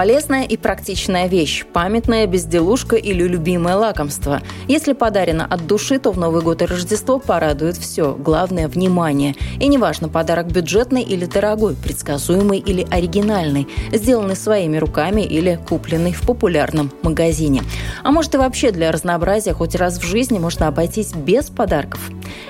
Полезная 0.00 0.44
и 0.44 0.56
практичная 0.56 1.26
вещь, 1.26 1.66
памятная 1.70 2.26
безделушка 2.26 2.96
или 2.96 3.22
любимое 3.22 3.76
лакомство. 3.76 4.40
Если 4.66 4.94
подарено 4.94 5.44
от 5.44 5.66
души, 5.66 5.98
то 5.98 6.10
в 6.10 6.18
Новый 6.18 6.40
год 6.40 6.62
и 6.62 6.64
Рождество 6.64 7.18
порадует 7.18 7.76
все. 7.76 8.14
Главное– 8.14 8.66
внимание. 8.68 9.34
И 9.58 9.68
неважно, 9.68 10.08
подарок 10.08 10.46
бюджетный 10.46 11.02
или 11.02 11.26
дорогой, 11.26 11.76
предсказуемый 11.76 12.60
или 12.60 12.86
оригинальный, 12.90 13.68
сделанный 13.92 14.36
своими 14.36 14.78
руками 14.78 15.20
или 15.20 15.60
купленный 15.68 16.12
в 16.12 16.22
популярном 16.22 16.90
магазине. 17.02 17.62
А 18.02 18.10
может 18.10 18.34
и 18.34 18.38
вообще 18.38 18.70
для 18.70 18.92
разнообразия 18.92 19.52
хоть 19.52 19.74
раз 19.74 19.98
в 19.98 20.02
жизни 20.02 20.38
можно 20.38 20.66
обойтись 20.66 21.12
без 21.12 21.50
подарков. 21.50 22.00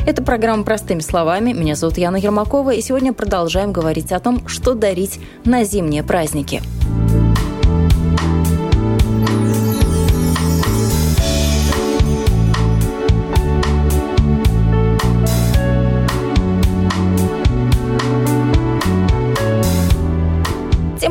Это 0.07 0.23
программа 0.23 0.63
«Простыми 0.63 1.01
словами». 1.01 1.53
Меня 1.53 1.75
зовут 1.75 1.99
Яна 1.99 2.15
Ермакова, 2.15 2.71
и 2.71 2.81
сегодня 2.81 3.13
продолжаем 3.13 3.73
говорить 3.73 4.13
о 4.13 4.21
том, 4.21 4.47
что 4.47 4.75
дарить 4.75 5.19
на 5.45 5.65
зимние 5.65 6.05
праздники. 6.05 6.63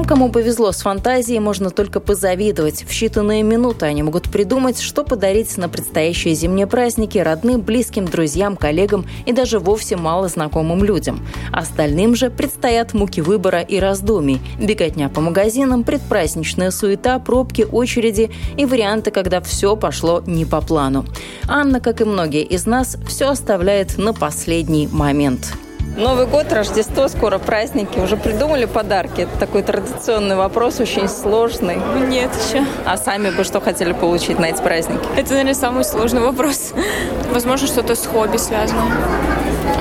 Кому 0.09 0.31
повезло 0.31 0.71
с 0.71 0.81
фантазией, 0.81 1.39
можно 1.39 1.69
только 1.69 1.99
позавидовать. 1.99 2.81
В 2.81 2.89
считанные 2.89 3.43
минуты 3.43 3.85
они 3.85 4.01
могут 4.01 4.27
придумать, 4.31 4.81
что 4.81 5.03
подарить 5.03 5.55
на 5.55 5.69
предстоящие 5.69 6.33
зимние 6.33 6.65
праздники 6.65 7.19
родным, 7.19 7.61
близким, 7.61 8.05
друзьям, 8.05 8.57
коллегам 8.57 9.05
и 9.27 9.33
даже 9.33 9.59
вовсе 9.59 9.97
мало 9.97 10.27
знакомым 10.27 10.83
людям. 10.83 11.19
Остальным 11.51 12.15
же 12.15 12.31
предстоят 12.31 12.95
муки 12.95 13.21
выбора 13.21 13.61
и 13.61 13.77
раздумий, 13.77 14.41
беготня 14.59 15.09
по 15.09 15.21
магазинам, 15.21 15.83
предпраздничная 15.83 16.71
суета, 16.71 17.19
пробки, 17.19 17.67
очереди 17.71 18.31
и 18.57 18.65
варианты, 18.65 19.11
когда 19.11 19.41
все 19.41 19.75
пошло 19.75 20.23
не 20.25 20.43
по 20.43 20.59
плану. 20.59 21.05
Анна, 21.47 21.79
как 21.79 22.01
и 22.01 22.05
многие 22.05 22.41
из 22.41 22.65
нас, 22.65 22.97
все 23.07 23.29
оставляет 23.29 23.99
на 23.99 24.15
последний 24.15 24.87
момент. 24.87 25.53
Новый 25.99 26.27
год, 26.27 26.53
Рождество, 26.53 27.09
скоро 27.09 27.39
праздники. 27.39 27.99
Уже 27.99 28.15
придумали 28.15 28.63
подарки? 28.63 29.21
Это 29.21 29.37
такой 29.37 29.63
традиционный 29.63 30.37
вопрос, 30.37 30.79
очень 30.79 31.09
сложный. 31.09 31.75
Нет 32.07 32.29
еще. 32.33 32.63
А 32.85 32.95
сами 32.95 33.31
бы 33.31 33.43
что 33.43 33.59
хотели 33.59 33.91
получить 33.91 34.39
на 34.39 34.45
эти 34.45 34.61
праздники? 34.61 35.03
Это, 35.17 35.31
наверное, 35.31 35.55
самый 35.55 35.83
сложный 35.83 36.21
вопрос. 36.21 36.71
Возможно, 37.33 37.67
что-то 37.67 37.95
с 37.95 38.05
хобби 38.05 38.37
связано. 38.37 38.83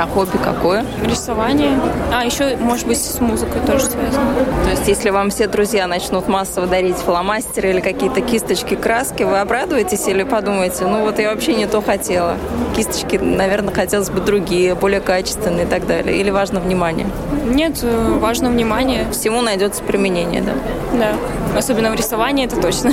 А 0.00 0.06
хобби 0.06 0.36
какое? 0.36 0.84
Рисование. 1.04 1.72
А, 2.12 2.24
еще, 2.24 2.56
может 2.56 2.86
быть, 2.86 2.98
с 2.98 3.20
музыкой 3.20 3.60
тоже 3.66 3.86
связано. 3.86 4.32
То 4.64 4.70
есть, 4.70 4.86
если 4.86 5.10
вам 5.10 5.30
все 5.30 5.48
друзья 5.48 5.88
начнут 5.88 6.28
массово 6.28 6.68
дарить 6.68 6.96
фломастеры 6.96 7.70
или 7.70 7.80
какие-то 7.80 8.20
кисточки, 8.20 8.74
краски, 8.74 9.24
вы 9.24 9.40
обрадуетесь 9.40 10.06
или 10.06 10.22
подумаете, 10.22 10.84
ну 10.84 11.00
вот 11.00 11.18
я 11.18 11.30
вообще 11.30 11.54
не 11.54 11.66
то 11.66 11.82
хотела. 11.82 12.36
Кисточки, 12.76 13.16
наверное, 13.16 13.74
хотелось 13.74 14.10
бы 14.10 14.20
другие, 14.20 14.76
более 14.76 15.00
качественные 15.00 15.66
и 15.66 15.68
так 15.68 15.86
далее. 15.86 16.07
Или 16.10 16.30
важно 16.30 16.60
внимание? 16.60 17.06
Нет, 17.46 17.80
э, 17.82 18.18
важно 18.20 18.50
внимание. 18.50 19.06
Всему 19.12 19.40
найдется 19.40 19.82
применение, 19.82 20.42
да? 20.42 20.52
Да. 20.92 21.58
Особенно 21.58 21.90
в 21.90 21.94
рисовании, 21.94 22.46
это 22.46 22.60
точно. 22.60 22.92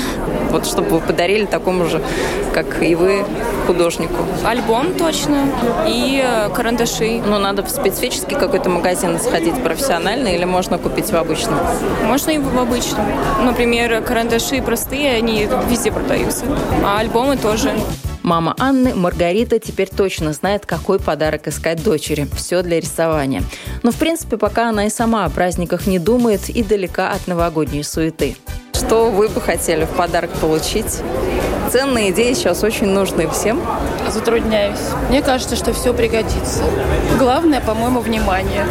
Вот 0.51 0.65
чтобы 0.65 0.89
вы 0.89 0.99
подарили 0.99 1.45
такому 1.45 1.85
же, 1.85 2.01
как 2.53 2.81
и 2.81 2.95
вы, 2.95 3.25
художнику. 3.67 4.15
Альбом 4.45 4.93
точно. 4.93 5.37
И 5.87 6.23
э, 6.23 6.49
карандаши. 6.53 7.21
Ну, 7.25 7.37
надо 7.39 7.63
в 7.63 7.69
специфический 7.69 8.35
какой-то 8.35 8.69
магазин 8.69 9.19
сходить 9.19 9.61
профессиональный 9.63 10.35
или 10.35 10.45
можно 10.45 10.77
купить 10.77 11.11
в 11.11 11.15
обычном? 11.15 11.59
Можно 12.05 12.31
и 12.31 12.37
в 12.37 12.57
обычном. 12.57 13.05
Например, 13.43 14.01
карандаши 14.01 14.61
простые, 14.61 15.15
они 15.15 15.47
везде 15.69 15.91
продаются. 15.91 16.45
А 16.83 16.99
альбомы 16.99 17.37
тоже. 17.37 17.71
Мама 18.25 18.55
Анны, 18.57 18.95
Маргарита, 18.95 19.59
теперь 19.59 19.87
точно 19.87 20.33
знает, 20.33 20.65
какой 20.65 20.97
подарок 20.99 21.47
искать 21.47 21.83
дочери. 21.83 22.27
Все 22.35 22.63
для 22.63 22.79
рисования. 22.79 23.43
Но, 23.83 23.91
в 23.91 23.97
принципе, 23.97 24.37
пока 24.37 24.69
она 24.69 24.87
и 24.87 24.89
сама 24.89 25.25
о 25.25 25.29
праздниках 25.29 25.85
не 25.85 25.99
думает 25.99 26.49
и 26.49 26.63
далека 26.63 27.11
от 27.11 27.27
новогодней 27.27 27.83
суеты. 27.83 28.35
Что 28.73 29.11
вы 29.11 29.29
бы 29.29 29.39
хотели 29.39 29.85
в 29.85 29.89
подарок 29.89 30.31
получить? 30.41 31.01
Ценные 31.71 32.09
идеи 32.09 32.33
сейчас 32.33 32.63
очень 32.63 32.87
нужны 32.87 33.29
всем. 33.29 33.61
Затрудняюсь. 34.09 34.79
Мне 35.09 35.21
кажется, 35.21 35.55
что 35.55 35.71
все 35.73 35.93
пригодится. 35.93 36.63
Главное, 37.19 37.61
по-моему, 37.61 37.99
внимание. 37.99 38.65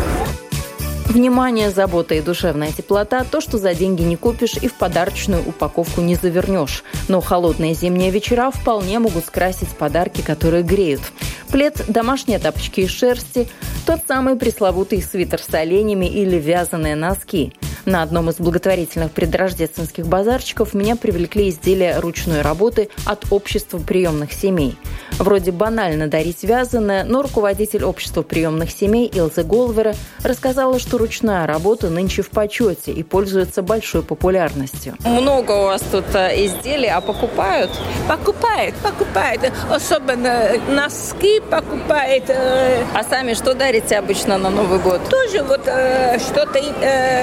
Внимание, 1.06 1.70
забота 1.70 2.14
и 2.14 2.20
душевная 2.20 2.72
теплота– 2.72 3.24
то, 3.30 3.40
что 3.40 3.58
за 3.58 3.74
деньги 3.74 4.02
не 4.02 4.16
купишь 4.16 4.56
и 4.56 4.68
в 4.68 4.74
подарочную 4.74 5.46
упаковку 5.46 6.00
не 6.00 6.16
завернешь. 6.16 6.82
Но 7.08 7.20
холодные 7.20 7.74
зимние 7.74 8.10
вечера 8.10 8.50
вполне 8.50 8.98
могут 8.98 9.26
скрасить 9.26 9.68
подарки, 9.68 10.22
которые 10.22 10.62
греют. 10.62 11.02
Плед, 11.50 11.84
домашние 11.88 12.38
тапочки 12.38 12.80
из 12.80 12.90
шерсти, 12.90 13.48
тот 13.86 14.00
самый 14.08 14.36
пресловутый 14.36 15.02
свитер 15.02 15.40
с 15.40 15.54
оленями 15.54 16.06
или 16.06 16.36
вязаные 16.36 16.96
носки– 16.96 17.52
на 17.86 18.02
одном 18.02 18.30
из 18.30 18.36
благотворительных 18.36 19.12
предрождественских 19.12 20.06
базарчиков 20.06 20.74
меня 20.74 20.96
привлекли 20.96 21.48
изделия 21.48 21.98
ручной 21.98 22.42
работы 22.42 22.88
от 23.04 23.26
общества 23.30 23.78
приемных 23.78 24.32
семей. 24.32 24.76
Вроде 25.18 25.52
банально 25.52 26.08
дарить 26.08 26.42
вязаное, 26.42 27.04
но 27.04 27.22
руководитель 27.22 27.84
общества 27.84 28.22
приемных 28.22 28.70
семей 28.70 29.06
Илза 29.06 29.44
Голвера 29.44 29.94
рассказала, 30.22 30.78
что 30.78 30.98
ручная 30.98 31.46
работа 31.46 31.90
нынче 31.90 32.22
в 32.22 32.30
почете 32.30 32.92
и 32.92 33.02
пользуется 33.02 33.62
большой 33.62 34.02
популярностью. 34.02 34.96
Много 35.04 35.52
у 35.52 35.64
вас 35.64 35.82
тут 35.92 36.06
э, 36.14 36.46
изделий, 36.46 36.88
а 36.88 37.00
покупают? 37.00 37.70
Покупают, 38.08 38.74
покупают. 38.76 39.52
Особенно 39.70 40.48
носки 40.68 41.40
покупают. 41.50 42.24
Э. 42.28 42.84
А 42.94 43.04
сами 43.04 43.34
что 43.34 43.54
дарите 43.54 43.96
обычно 43.96 44.38
на 44.38 44.50
Новый 44.50 44.78
год? 44.80 45.00
Тоже 45.08 45.42
вот 45.42 45.62
э, 45.66 46.18
что-то 46.18 46.60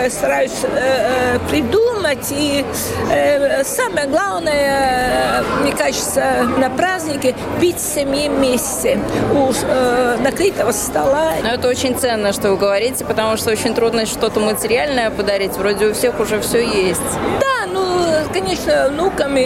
стараюсь 0.09 0.50
э, 0.63 1.39
придумать. 1.49 2.31
И 2.31 2.65
э, 3.09 3.63
самое 3.63 4.07
главное, 4.07 5.43
мне 5.61 5.71
кажется, 5.71 6.47
на 6.57 6.69
празднике 6.69 7.35
быть 7.59 7.77
в 7.77 7.93
семье 7.95 8.29
вместе 8.29 8.99
у 9.33 9.51
э, 9.51 10.17
накрытого 10.21 10.71
стола. 10.71 11.33
Но 11.43 11.49
это 11.49 11.67
очень 11.67 11.97
ценно, 11.97 12.33
что 12.33 12.49
вы 12.51 12.57
говорите, 12.57 13.05
потому 13.05 13.37
что 13.37 13.51
очень 13.51 13.73
трудно 13.73 14.05
что-то 14.05 14.39
материальное 14.39 15.09
подарить. 15.09 15.53
Вроде 15.53 15.87
у 15.87 15.93
всех 15.93 16.19
уже 16.19 16.39
все 16.41 16.65
есть. 16.65 17.01
Да, 17.39 17.67
ну, 17.71 17.81
конечно, 18.33 18.89
внукам, 18.89 19.37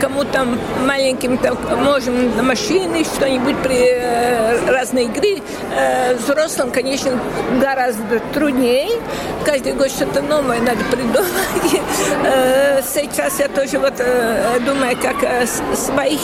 кому 0.00 0.24
там 0.24 0.58
маленьким 0.86 1.38
там, 1.38 1.56
можем 1.82 2.36
на 2.36 2.42
машины 2.42 3.04
что-нибудь 3.04 3.56
при 3.62 3.90
э, 3.92 4.70
разные 4.70 5.06
игры. 5.06 5.42
Э, 5.76 6.14
взрослым, 6.14 6.70
конечно, 6.70 7.18
гораздо 7.60 8.20
труднее. 8.32 9.00
Каждый 9.44 9.72
год 9.72 9.90
что-то 9.90 10.22
новое 10.22 10.45
самое 10.46 10.60
надо 10.62 10.84
придумать. 10.84 11.82
Э, 12.24 12.80
сейчас 12.82 13.40
я 13.40 13.48
тоже 13.48 13.78
вот 13.78 13.94
э, 13.98 14.60
думаю, 14.64 14.96
как 14.96 15.22
э, 15.22 15.46
своих 15.74 16.20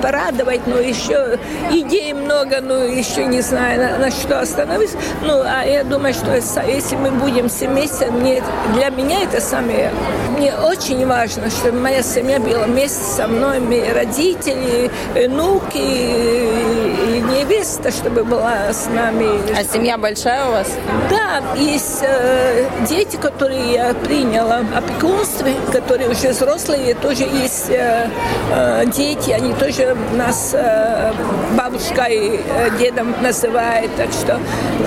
порадовать, 0.00 0.66
но 0.66 0.78
еще 0.78 1.38
идей 1.72 2.12
много, 2.12 2.60
но 2.60 2.84
еще 2.84 3.26
не 3.26 3.40
знаю, 3.40 3.80
на, 3.80 3.98
на 3.98 4.10
что 4.10 4.40
остановиться. 4.40 4.96
Ну, 5.22 5.42
а 5.44 5.64
я 5.64 5.82
думаю, 5.84 6.14
что 6.14 6.34
если 6.34 6.96
мы 6.96 7.10
будем 7.10 7.48
все 7.48 7.68
вместе, 7.68 8.10
мне, 8.10 8.42
для 8.74 8.90
меня 8.90 9.22
это 9.22 9.40
самое... 9.40 9.90
Мне 10.36 10.54
очень 10.54 11.06
важно, 11.06 11.50
чтобы 11.50 11.80
моя 11.80 12.02
семья 12.02 12.38
была 12.38 12.66
вместе 12.66 13.02
со 13.02 13.26
мной, 13.26 13.58
мои 13.58 13.90
родители, 13.90 14.90
внуки, 15.14 15.78
и 15.78 17.20
не 17.20 17.36
невеста, 17.46 17.90
чтобы 17.90 18.24
была 18.24 18.72
с 18.72 18.86
нами. 18.86 19.40
А 19.56 19.64
семья 19.64 19.98
большая 19.98 20.46
у 20.48 20.52
вас? 20.52 20.68
Да, 21.10 21.42
есть 21.56 22.00
э, 22.02 22.68
дети, 22.88 23.15
которые 23.18 23.72
я 23.72 23.94
приняла 23.94 24.62
опекунство, 24.74 25.48
которые 25.72 26.10
уже 26.10 26.30
взрослые, 26.30 26.94
тоже 26.94 27.24
есть 27.24 27.70
э, 27.70 28.08
э, 28.52 28.84
дети, 28.86 29.30
они 29.30 29.52
тоже 29.54 29.96
нас 30.12 30.50
э, 30.54 31.12
бабушкой, 31.56 32.40
э, 32.40 32.70
дедом 32.78 33.14
называют, 33.22 33.94
так 33.96 34.10
что 34.12 34.38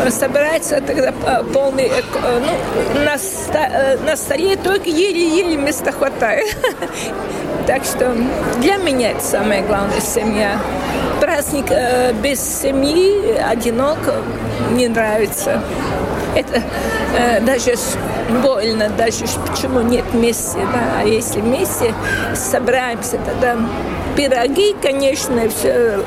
э, 0.06 0.10
собирается 0.12 0.82
тогда 0.82 1.14
э, 1.26 1.44
полный, 1.54 1.86
э, 1.86 2.02
ну, 2.94 3.04
на, 3.04 3.16
э, 3.16 4.58
только 4.64 4.90
еле-еле 4.90 5.58
места 5.58 5.92
хватает. 5.92 6.56
Так 7.68 7.84
что 7.84 8.16
для 8.62 8.78
меня 8.78 9.12
это 9.12 9.22
самое 9.24 9.62
главное 9.62 10.02
семья. 10.02 10.60
Праздник 11.22 11.66
э, 11.70 12.14
без 12.14 12.40
семьи, 12.40 13.38
одиноко, 13.38 14.16
не 14.72 14.88
нравится. 14.88 15.62
Это 16.36 16.64
э, 17.18 17.42
даже 17.42 17.76
больно, 18.30 18.90
даже 18.90 19.26
почему 19.48 19.82
нет 19.82 20.06
вместе. 20.12 20.60
Да? 20.74 21.00
А 21.00 21.04
если 21.04 21.42
вместе 21.42 21.94
собираемся, 22.34 23.18
тогда 23.26 23.58
пироги, 24.16 24.76
конечно, 24.82 25.50
все, 25.50 26.04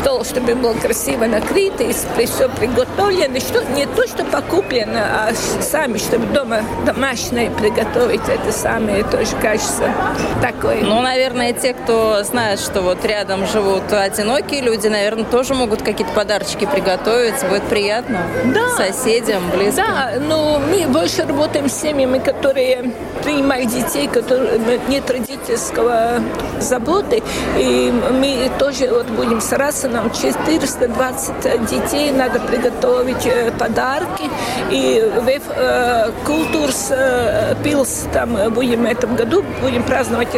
стол, 0.00 0.24
чтобы 0.24 0.54
был 0.54 0.74
красиво 0.74 1.26
накрыт, 1.26 1.80
и 1.80 1.92
все 1.92 2.48
приготовлено. 2.48 3.40
Что, 3.40 3.62
не 3.74 3.86
то, 3.86 4.06
что 4.06 4.24
покуплено, 4.24 5.00
а 5.00 5.32
сами, 5.60 5.98
чтобы 5.98 6.26
дома 6.26 6.60
домашнее 6.84 7.50
приготовить, 7.50 8.22
это 8.28 8.52
самое 8.52 9.04
тоже 9.04 9.36
кажется 9.40 9.92
такое. 10.40 10.82
Ну, 10.82 11.00
наверное, 11.00 11.52
те, 11.52 11.74
кто 11.74 12.22
знает, 12.24 12.60
что 12.60 12.82
вот 12.82 13.04
рядом 13.04 13.46
живут 13.46 13.92
одинокие 13.92 14.60
люди, 14.60 14.88
наверное, 14.88 15.24
тоже 15.24 15.54
могут 15.54 15.82
какие-то 15.82 16.12
подарочки 16.12 16.66
приготовить. 16.66 17.34
Будет 17.48 17.64
приятно 17.64 18.22
да. 18.44 18.68
соседям, 18.76 19.42
близким. 19.50 19.84
Да, 19.84 20.12
но 20.20 20.58
мы 20.58 20.86
больше 20.86 21.24
работаем 21.26 21.68
с 21.68 21.74
семьями, 21.74 22.18
которые 22.18 22.92
принимают 23.22 23.70
детей, 23.70 24.08
которые 24.08 24.80
нет 24.88 25.10
родительского 25.10 26.20
заботы. 26.60 27.22
И 27.58 27.92
мы 28.10 28.50
тоже 28.58 28.88
вот 28.88 29.06
будем 29.06 29.40
стараться, 29.40 29.88
нам 29.88 30.10
420 30.10 31.66
детей 31.66 32.10
надо 32.10 32.40
приготовить 32.40 33.26
э, 33.26 33.50
подарки. 33.58 34.24
И 34.70 35.02
в 35.16 35.28
э, 35.28 36.10
Культурс 36.24 36.88
э, 36.90 37.54
Пилс 37.62 38.06
там 38.12 38.52
будем 38.52 38.84
в 38.84 38.90
этом 38.90 39.16
году 39.16 39.44
будем 39.60 39.82
праздновать 39.82 40.28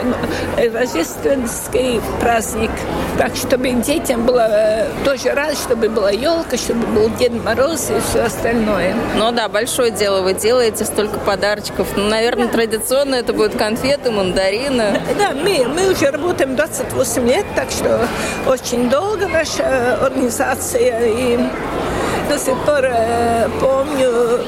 рождественский 0.57 2.01
праздник. 2.21 2.71
Так, 3.19 3.37
чтобы 3.37 3.71
детям 3.71 4.27
было 4.27 4.87
тоже 5.05 5.33
рад, 5.33 5.57
чтобы 5.57 5.89
была 5.89 6.11
елка, 6.11 6.57
чтобы 6.57 6.87
был 6.89 7.11
Дед 7.11 7.33
Мороз 7.45 7.91
и 7.91 8.01
все 8.09 8.25
остальное. 8.25 8.95
Ну 9.17 9.31
да, 9.33 9.49
большое 9.49 9.91
дело 9.91 10.23
вы 10.23 10.35
делаете, 10.35 10.85
столько 10.85 11.19
подарочков. 11.21 11.89
Ну, 11.97 12.09
наверное, 12.09 12.49
традиционно 12.49 13.15
это 13.15 13.33
будут 13.33 13.57
конфеты, 13.57 14.11
мандарины. 14.11 15.01
Да, 15.19 15.31
мы, 15.31 15.67
мы 15.69 15.93
уже 15.93 16.11
работаем 16.11 16.57
28 16.57 16.84
8 16.93 17.27
лет, 17.27 17.47
так 17.55 17.71
что 17.71 18.07
очень 18.47 18.89
долго 18.91 19.27
наша 19.29 19.99
организация. 20.05 21.07
И 21.07 21.39
до 22.29 22.39
сих 22.39 22.57
пор 22.65 22.85
э, 22.85 23.49
помню, 23.61 24.41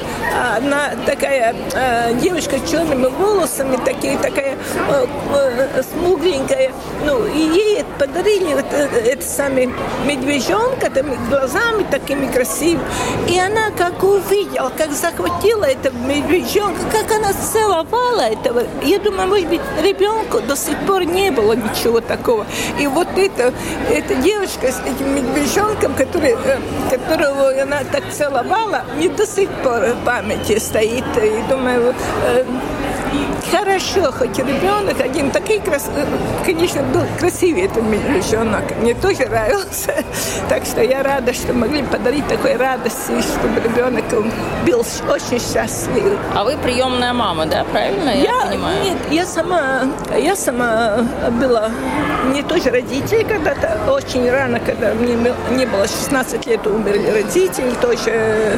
одна 0.55 0.91
такая 1.05 1.55
э, 1.73 2.13
девушка 2.19 2.57
с 2.57 2.69
черными 2.69 3.05
волосами, 3.05 3.77
такие, 3.85 4.17
такая 4.17 4.57
э, 4.89 5.05
э, 5.33 5.83
смугленькая, 5.83 6.56
ну, 7.05 7.25
и 7.25 7.39
ей 7.39 7.85
подарили 7.99 8.53
вот, 8.53 8.65
э, 8.71 8.87
это 9.11 9.23
самый 9.23 9.69
медвежонка, 10.05 10.89
там, 10.89 11.07
глазами 11.29 11.85
такими 11.89 12.31
красивыми. 12.31 12.83
И 13.27 13.39
она 13.39 13.71
как 13.77 14.03
увидела, 14.03 14.71
как 14.77 14.91
захватила 14.91 15.65
этого 15.65 15.95
медвежонка, 15.97 16.81
как 16.91 17.11
она 17.11 17.33
целовала 17.33 18.21
этого. 18.21 18.63
Я 18.83 18.99
думаю, 18.99 19.27
может 19.27 19.47
быть, 19.47 19.61
ребенку 19.81 20.41
до 20.41 20.55
сих 20.55 20.77
пор 20.85 21.03
не 21.03 21.31
было 21.31 21.53
ничего 21.53 22.01
такого. 22.01 22.45
И 22.79 22.87
вот 22.87 23.07
это, 23.15 23.53
эта 23.89 24.15
девушка 24.15 24.71
с 24.71 24.81
этим 24.81 25.15
медвежонком, 25.15 25.93
который, 25.93 26.31
э, 26.31 26.59
которого 26.89 27.61
она 27.61 27.83
так 27.91 28.03
целовала, 28.11 28.83
мне 28.95 29.09
до 29.09 29.25
сих 29.25 29.49
пор 29.63 29.81
в 29.81 30.05
памяти 30.05 30.59
стоит. 30.59 31.05
И 31.17 31.43
думаю, 31.49 31.93
э, 32.25 32.43
хорошо, 33.51 34.11
хоть 34.11 34.37
ребенок 34.39 34.99
один 34.99 35.31
такой 35.31 35.59
крас... 35.59 35.89
конечно, 36.45 36.81
был 36.83 37.03
красивый 37.19 37.63
этот 37.63 37.77
ребенок. 37.77 38.63
Мне 38.81 38.93
тоже 38.93 39.25
нравился. 39.25 39.93
Так 40.49 40.65
что 40.65 40.81
я 40.81 41.03
рада, 41.03 41.33
что 41.33 41.53
могли 41.53 41.83
подарить 41.83 42.27
такой 42.27 42.55
радости, 42.55 43.11
чтобы 43.21 43.59
ребенок 43.61 44.05
был 44.65 44.85
очень 45.09 45.39
счастлив. 45.39 46.17
А 46.33 46.43
вы 46.43 46.57
приемная 46.57 47.13
мама, 47.13 47.45
да, 47.45 47.65
правильно 47.65 48.09
я, 48.09 48.23
я 48.23 48.45
понимаю? 48.47 48.83
Нет, 48.83 48.97
я 49.11 49.25
сама, 49.25 49.81
я 50.17 50.35
сама 50.35 51.05
была 51.41 51.69
не 52.33 52.43
тоже 52.43 52.69
родители 52.69 53.23
когда-то, 53.23 53.91
очень 53.91 54.29
рано, 54.29 54.59
когда 54.59 54.93
мне 54.93 55.15
не 55.51 55.65
было 55.65 55.87
16 55.87 56.45
лет, 56.47 56.65
умерли 56.65 57.09
родители 57.09 57.71
тоже. 57.81 58.57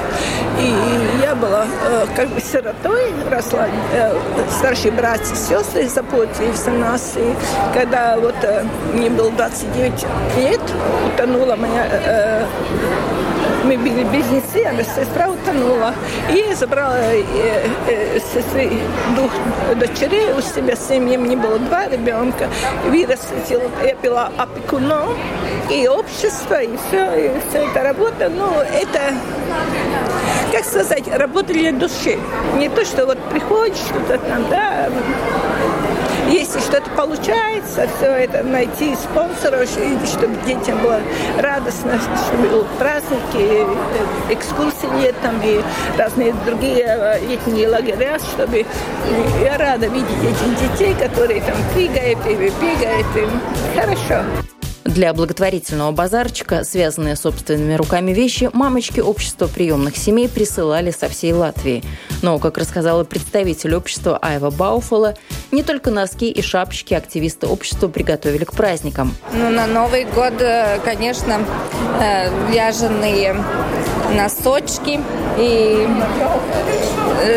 И 0.59 1.21
я 1.23 1.35
была 1.35 1.65
э, 1.85 2.05
как 2.15 2.29
бы 2.29 2.41
сиротой, 2.41 3.13
росла 3.29 3.67
э, 3.93 4.13
старшие 4.79 4.91
братья 4.93 5.33
и 5.33 5.35
сестры 5.35 5.89
заботились 5.89 6.67
о 6.67 6.71
нас. 6.71 7.13
И 7.17 7.35
когда 7.73 8.17
вот 8.17 8.35
э, 8.43 8.63
мне 8.93 9.09
было 9.09 9.29
29 9.31 10.05
лет, 10.37 10.61
утонула 11.13 11.55
моя 11.55 11.85
э, 11.91 12.45
мы 13.63 13.77
были 13.77 14.03
близнецы, 14.03 14.63
а 14.65 14.83
сестра 14.83 15.29
утонула. 15.29 15.93
И 16.31 16.53
забрала 16.53 16.97
э, 16.97 17.23
э, 17.87 18.19
сестры 18.19 18.71
двух 19.15 19.31
дочерей 19.77 20.33
у 20.33 20.41
себя 20.41 20.75
с 20.75 20.87
семьей. 20.87 21.17
Мне 21.17 21.35
было 21.35 21.59
два 21.59 21.87
ребенка. 21.87 22.47
Вырастила, 22.85 23.63
я 23.85 23.95
была 24.01 24.31
опекуном 24.37 25.09
и 25.69 25.87
общество, 25.87 26.61
и 26.61 26.75
все, 26.87 27.15
и 27.15 27.31
вся 27.49 27.59
эта 27.59 27.83
работа. 27.83 28.29
Ну, 28.29 28.59
это, 28.59 29.13
как 30.51 30.65
сказать, 30.65 31.07
работа 31.07 31.53
для 31.53 31.71
души. 31.71 32.17
Не 32.57 32.69
то, 32.69 32.83
что 32.85 33.05
вот 33.05 33.17
приходишь, 33.29 33.77
что-то 33.77 34.17
там, 34.17 34.49
да, 34.49 34.89
если 36.29 36.59
что-то 36.59 36.89
получается, 36.91 37.87
все 37.97 38.05
это 38.05 38.43
найти 38.43 38.95
спонсоров, 38.95 39.67
чтобы 39.67 40.35
детям 40.45 40.79
было 40.79 41.01
радостно, 41.37 41.99
чтобы 42.27 42.65
праздники, 42.77 43.65
э, 43.65 44.33
экскурсии 44.33 45.01
летом 45.01 45.41
и 45.43 45.59
разные 45.97 46.33
другие 46.45 46.85
э, 46.85 47.19
летние 47.27 47.67
лагеря, 47.67 48.19
чтобы 48.19 48.65
я 49.43 49.57
рада 49.57 49.87
видеть 49.87 50.07
этих 50.23 50.71
детей, 50.71 50.93
которые 50.93 51.41
там 51.41 51.55
прыгают 51.73 52.19
и 52.27 52.35
бегают, 52.35 53.07
и 53.15 53.79
хорошо. 53.79 54.23
Для 54.89 55.13
благотворительного 55.13 55.91
базарчика, 55.91 56.63
связанные 56.63 57.15
собственными 57.15 57.75
руками 57.75 58.11
вещи, 58.11 58.49
мамочки 58.53 58.99
общества 58.99 59.45
приемных 59.45 59.95
семей 59.95 60.27
присылали 60.27 60.89
со 60.89 61.07
всей 61.09 61.31
Латвии. 61.31 61.83
Но, 62.23 62.39
как 62.39 62.57
рассказала 62.57 63.03
представитель 63.03 63.75
общества 63.75 64.17
Айва 64.17 64.49
Бауфола, 64.49 65.13
не 65.51 65.61
только 65.61 65.91
носки 65.91 66.31
и 66.31 66.41
шапочки 66.41 66.95
активисты 66.95 67.45
общества 67.45 67.87
приготовили 67.87 68.45
к 68.45 68.53
праздникам. 68.53 69.13
Ну, 69.31 69.51
на 69.51 69.67
Новый 69.67 70.05
год, 70.05 70.41
э, 70.41 70.79
конечно, 70.83 71.39
э, 72.01 72.51
вяженые 72.51 73.35
носочки 74.15 74.99
и 75.37 75.87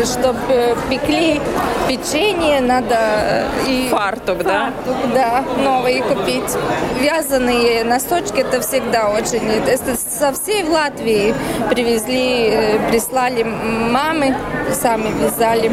чтобы 0.05 0.75
пекли 0.89 1.41
печенье, 1.87 2.61
надо 2.61 3.45
и 3.67 3.89
фартук, 3.89 4.43
да? 4.43 4.71
Фартук, 4.85 5.13
да, 5.13 5.43
новый 5.57 6.01
купить. 6.01 6.57
Вязаные 6.99 7.83
носочки 7.83 8.39
это 8.39 8.61
всегда 8.61 9.09
очень. 9.09 9.47
Это 9.47 9.95
со 9.95 10.33
всей 10.33 10.63
Латвии 10.63 11.33
привезли, 11.69 12.79
прислали 12.89 13.43
мамы, 13.43 14.35
сами 14.73 15.09
вязали. 15.21 15.71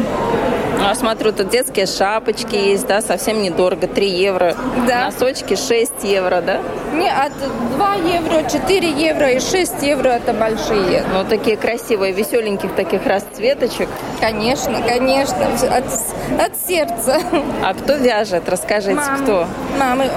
Ну, 0.81 0.89
а 0.89 0.95
смотрю, 0.95 1.31
тут 1.31 1.49
детские 1.49 1.85
шапочки 1.85 2.55
есть, 2.55 2.87
да, 2.87 3.01
совсем 3.01 3.43
недорого, 3.43 3.85
3 3.85 4.09
евро. 4.09 4.55
Да. 4.87 5.05
Носочки 5.11 5.55
6 5.55 6.03
евро, 6.03 6.41
да? 6.41 6.59
Не, 6.91 7.07
от 7.07 7.31
2 7.75 7.93
евро, 8.15 8.49
4 8.49 8.89
евро 8.89 9.29
и 9.29 9.39
6 9.39 9.83
евро 9.83 10.09
это 10.09 10.33
большие. 10.33 11.03
Ну, 11.13 11.23
такие 11.23 11.55
красивые, 11.55 12.13
веселеньких 12.13 12.73
таких 12.73 13.05
расцветочек. 13.05 13.89
Конечно, 14.19 14.81
конечно, 14.87 15.45
от, 15.45 15.85
от 16.41 16.53
сердца. 16.67 17.21
А 17.63 17.75
кто 17.75 17.93
вяжет? 17.93 18.49
Расскажите, 18.49 18.95
Мам, 18.95 19.21
кто? 19.21 19.47
Мамы. 19.77 20.09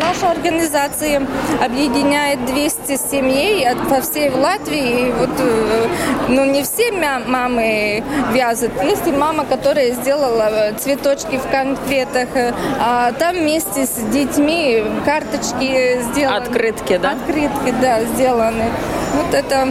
Наша 0.00 0.30
организация 0.30 1.26
объединяет 1.60 2.46
200 2.46 2.96
семей 2.96 3.66
по 3.90 4.00
всей 4.02 4.30
Латвии. 4.30 5.08
И 5.08 5.12
вот, 5.12 5.30
э, 5.40 5.88
ну, 6.28 6.44
не 6.44 6.62
все 6.62 6.92
мамы 6.92 8.04
вязают. 8.32 8.72
Есть 8.84 9.06
и 9.08 9.10
мама, 9.10 9.44
которая 9.44 9.95
сделала 10.00 10.48
э, 10.50 10.74
цветочки 10.78 11.38
в 11.38 11.50
конфетах, 11.50 12.28
э, 12.34 12.52
а 12.78 13.12
там 13.12 13.36
вместе 13.36 13.86
с 13.86 13.94
детьми 14.12 14.84
карточки 15.04 16.00
сделаны. 16.02 16.36
Открытки, 16.36 16.96
да? 16.96 17.12
Открытки, 17.12 17.74
да, 17.80 18.04
сделаны. 18.04 18.70
Вот 19.14 19.34
это 19.34 19.68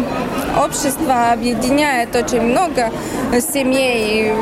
общество 0.63 1.31
объединяет 1.31 2.15
очень 2.15 2.41
много 2.41 2.91
семей. 3.39 4.33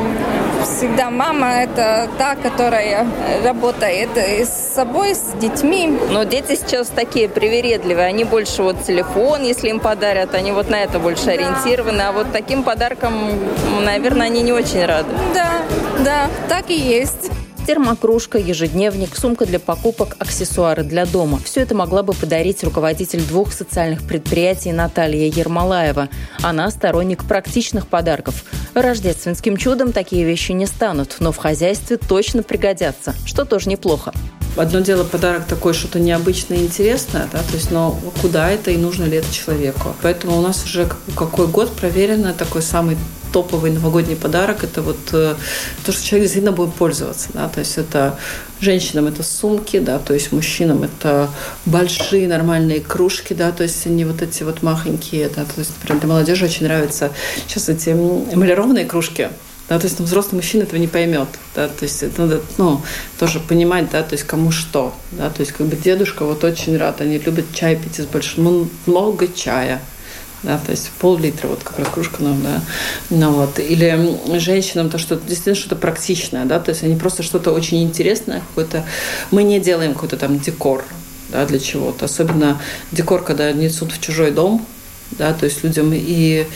Всегда 0.64 1.10
мама– 1.10 1.46
это 1.62 2.08
та, 2.18 2.36
которая 2.36 3.06
работает 3.44 4.16
с 4.16 4.74
собой, 4.74 5.14
с 5.14 5.32
детьми. 5.38 5.98
Но 6.10 6.24
дети 6.24 6.56
сейчас 6.56 6.88
такие 6.88 7.28
привередливые. 7.28 8.06
Они 8.06 8.24
больше 8.24 8.62
вот 8.62 8.82
телефон, 8.84 9.42
если 9.42 9.68
им 9.68 9.80
подарят, 9.80 10.34
они 10.34 10.52
вот 10.52 10.70
на 10.70 10.76
это 10.76 10.98
больше 10.98 11.26
да. 11.26 11.32
ориентированы. 11.32 12.00
А 12.00 12.12
вот 12.12 12.32
таким 12.32 12.62
подарком, 12.62 13.12
наверное, 13.84 14.26
они 14.26 14.42
не 14.42 14.52
очень 14.52 14.84
рады. 14.84 15.10
Да, 15.34 15.62
да, 16.02 16.28
так 16.48 16.70
и 16.70 16.74
есть 16.74 17.30
термокружка, 17.66 18.38
ежедневник, 18.38 19.16
сумка 19.16 19.46
для 19.46 19.58
покупок, 19.58 20.16
аксессуары 20.18 20.84
для 20.84 21.06
дома. 21.06 21.40
Все 21.44 21.60
это 21.60 21.74
могла 21.74 22.02
бы 22.02 22.12
подарить 22.12 22.62
руководитель 22.62 23.22
двух 23.22 23.52
социальных 23.52 24.02
предприятий 24.02 24.72
Наталья 24.72 25.26
Ермолаева. 25.26 26.08
Она 26.42 26.70
сторонник 26.70 27.24
практичных 27.24 27.86
подарков. 27.86 28.44
Рождественским 28.74 29.56
чудом 29.56 29.92
такие 29.92 30.24
вещи 30.24 30.52
не 30.52 30.66
станут, 30.66 31.16
но 31.20 31.32
в 31.32 31.36
хозяйстве 31.36 31.96
точно 31.96 32.42
пригодятся, 32.42 33.14
что 33.24 33.44
тоже 33.44 33.70
неплохо. 33.70 34.12
Одно 34.56 34.80
дело 34.80 35.02
подарок 35.02 35.46
такой, 35.46 35.74
что-то 35.74 35.98
необычное 35.98 36.58
и 36.58 36.62
интересное, 36.62 37.28
да, 37.32 37.38
то 37.38 37.54
есть, 37.54 37.72
но 37.72 37.98
куда 38.20 38.50
это 38.50 38.70
и 38.70 38.76
нужно 38.76 39.04
ли 39.04 39.16
это 39.16 39.32
человеку. 39.32 39.96
Поэтому 40.00 40.38
у 40.38 40.40
нас 40.40 40.64
уже 40.64 40.88
какой 41.16 41.48
год 41.48 41.72
проверено 41.72 42.32
такой 42.32 42.62
самый 42.62 42.96
топовый 43.34 43.72
новогодний 43.72 44.14
подарок– 44.14 44.58
это 44.62 44.80
вот 44.80 44.98
э, 45.12 45.34
то, 45.84 45.92
что 45.92 46.06
человек 46.06 46.26
действительно 46.26 46.52
будет 46.52 46.72
пользоваться. 46.74 47.30
Да? 47.34 47.48
То 47.48 47.58
есть 47.58 47.78
это 47.78 48.16
женщинам 48.60 49.08
это 49.08 49.24
сумки, 49.24 49.80
да, 49.80 49.98
то 49.98 50.14
есть 50.14 50.30
мужчинам 50.30 50.84
это 50.84 51.28
большие 51.66 52.28
нормальные 52.28 52.80
кружки, 52.80 53.34
да, 53.34 53.50
то 53.50 53.64
есть 53.64 53.84
они 53.86 54.04
вот 54.04 54.22
эти 54.22 54.44
вот 54.44 54.62
махонькие, 54.62 55.28
да, 55.28 55.44
то 55.44 55.58
есть, 55.58 55.72
например, 55.76 56.00
для 56.00 56.08
молодежи 56.08 56.44
очень 56.44 56.66
нравятся 56.66 57.10
сейчас 57.48 57.68
эти 57.68 57.90
эмалированные 57.90 58.86
кружки, 58.86 59.28
да, 59.68 59.78
то 59.78 59.84
есть 59.86 59.98
ну, 59.98 60.06
взрослый 60.06 60.36
мужчина 60.36 60.62
этого 60.62 60.78
не 60.78 60.86
поймет, 60.86 61.28
да, 61.56 61.68
то 61.68 61.82
есть 61.82 62.02
это 62.04 62.22
надо, 62.22 62.40
ну, 62.56 62.82
тоже 63.18 63.40
понимать, 63.40 63.90
да, 63.90 64.02
то 64.02 64.14
есть 64.14 64.24
кому 64.24 64.52
что, 64.52 64.94
да, 65.10 65.28
то 65.28 65.40
есть 65.40 65.52
как 65.52 65.66
бы 65.66 65.76
дедушка 65.76 66.24
вот 66.24 66.44
очень 66.44 66.76
рад, 66.78 67.00
они 67.00 67.18
любят 67.18 67.46
чай 67.52 67.76
пить 67.76 67.98
из 67.98 68.06
большого, 68.06 68.44
ну, 68.44 68.68
много 68.86 69.28
чая, 69.28 69.82
да, 70.44 70.58
то 70.58 70.70
есть 70.70 70.90
пол-литра, 71.00 71.48
вот 71.48 71.62
как 71.62 71.78
раз 71.78 71.88
кружка 71.88 72.22
нам, 72.22 72.42
да, 72.42 72.60
ну 73.10 73.32
вот, 73.32 73.58
или 73.58 74.38
женщинам 74.38 74.90
то, 74.90 74.98
что 74.98 75.16
действительно 75.16 75.54
что-то 75.54 75.76
практичное, 75.76 76.44
да, 76.44 76.60
то 76.60 76.70
есть 76.70 76.82
они 76.82 76.96
просто 76.96 77.22
что-то 77.22 77.50
очень 77.50 77.82
интересное 77.82 78.40
какое-то, 78.40 78.84
мы 79.30 79.42
не 79.42 79.58
делаем 79.58 79.94
какой-то 79.94 80.16
там 80.16 80.38
декор, 80.38 80.84
да, 81.30 81.46
для 81.46 81.58
чего-то, 81.58 82.04
особенно 82.04 82.60
декор, 82.92 83.24
когда 83.24 83.50
несут 83.52 83.92
в 83.92 84.00
чужой 84.00 84.30
дом, 84.30 84.64
да, 85.12 85.32
то 85.32 85.44
есть 85.44 85.64
людям 85.64 85.92
и 85.92 86.46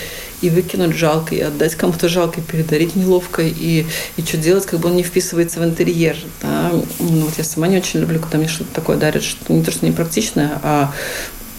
и 0.40 0.50
выкинуть 0.50 0.94
жалко, 0.94 1.34
и 1.34 1.40
отдать 1.40 1.74
кому-то 1.74 2.08
жалко, 2.08 2.40
и 2.40 2.42
передарить 2.44 2.94
неловко, 2.94 3.42
и, 3.42 3.86
и 4.16 4.22
что 4.22 4.36
делать, 4.36 4.66
как 4.66 4.80
бы 4.80 4.88
он 4.88 4.96
не 4.96 5.02
вписывается 5.02 5.60
в 5.60 5.64
интерьер. 5.64 6.16
Да? 6.40 6.70
Ну, 7.00 7.24
вот 7.24 7.36
я 7.38 7.44
сама 7.44 7.66
не 7.66 7.78
очень 7.78 8.00
люблю, 8.00 8.20
когда 8.20 8.38
мне 8.38 8.48
что-то 8.48 8.72
такое 8.72 8.96
дарят, 8.96 9.22
что 9.24 9.52
не 9.52 9.64
то, 9.64 9.72
что 9.72 9.86
непрактичное, 9.86 10.60
а 10.62 10.94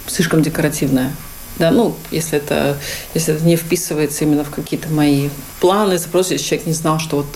слишком 0.07 0.41
декоративное. 0.41 1.13
Да, 1.59 1.71
ну, 1.71 1.93
если 2.09 2.37
это, 2.37 2.77
если 3.13 3.35
это 3.35 3.43
не 3.43 3.57
вписывается 3.57 4.23
именно 4.23 4.45
в 4.45 4.49
какие-то 4.49 4.87
мои 4.89 5.27
планы, 5.59 5.97
запросы, 5.97 6.33
если 6.33 6.45
человек 6.45 6.67
не 6.67 6.73
знал, 6.73 6.99
что 6.99 7.17
вот, 7.17 7.27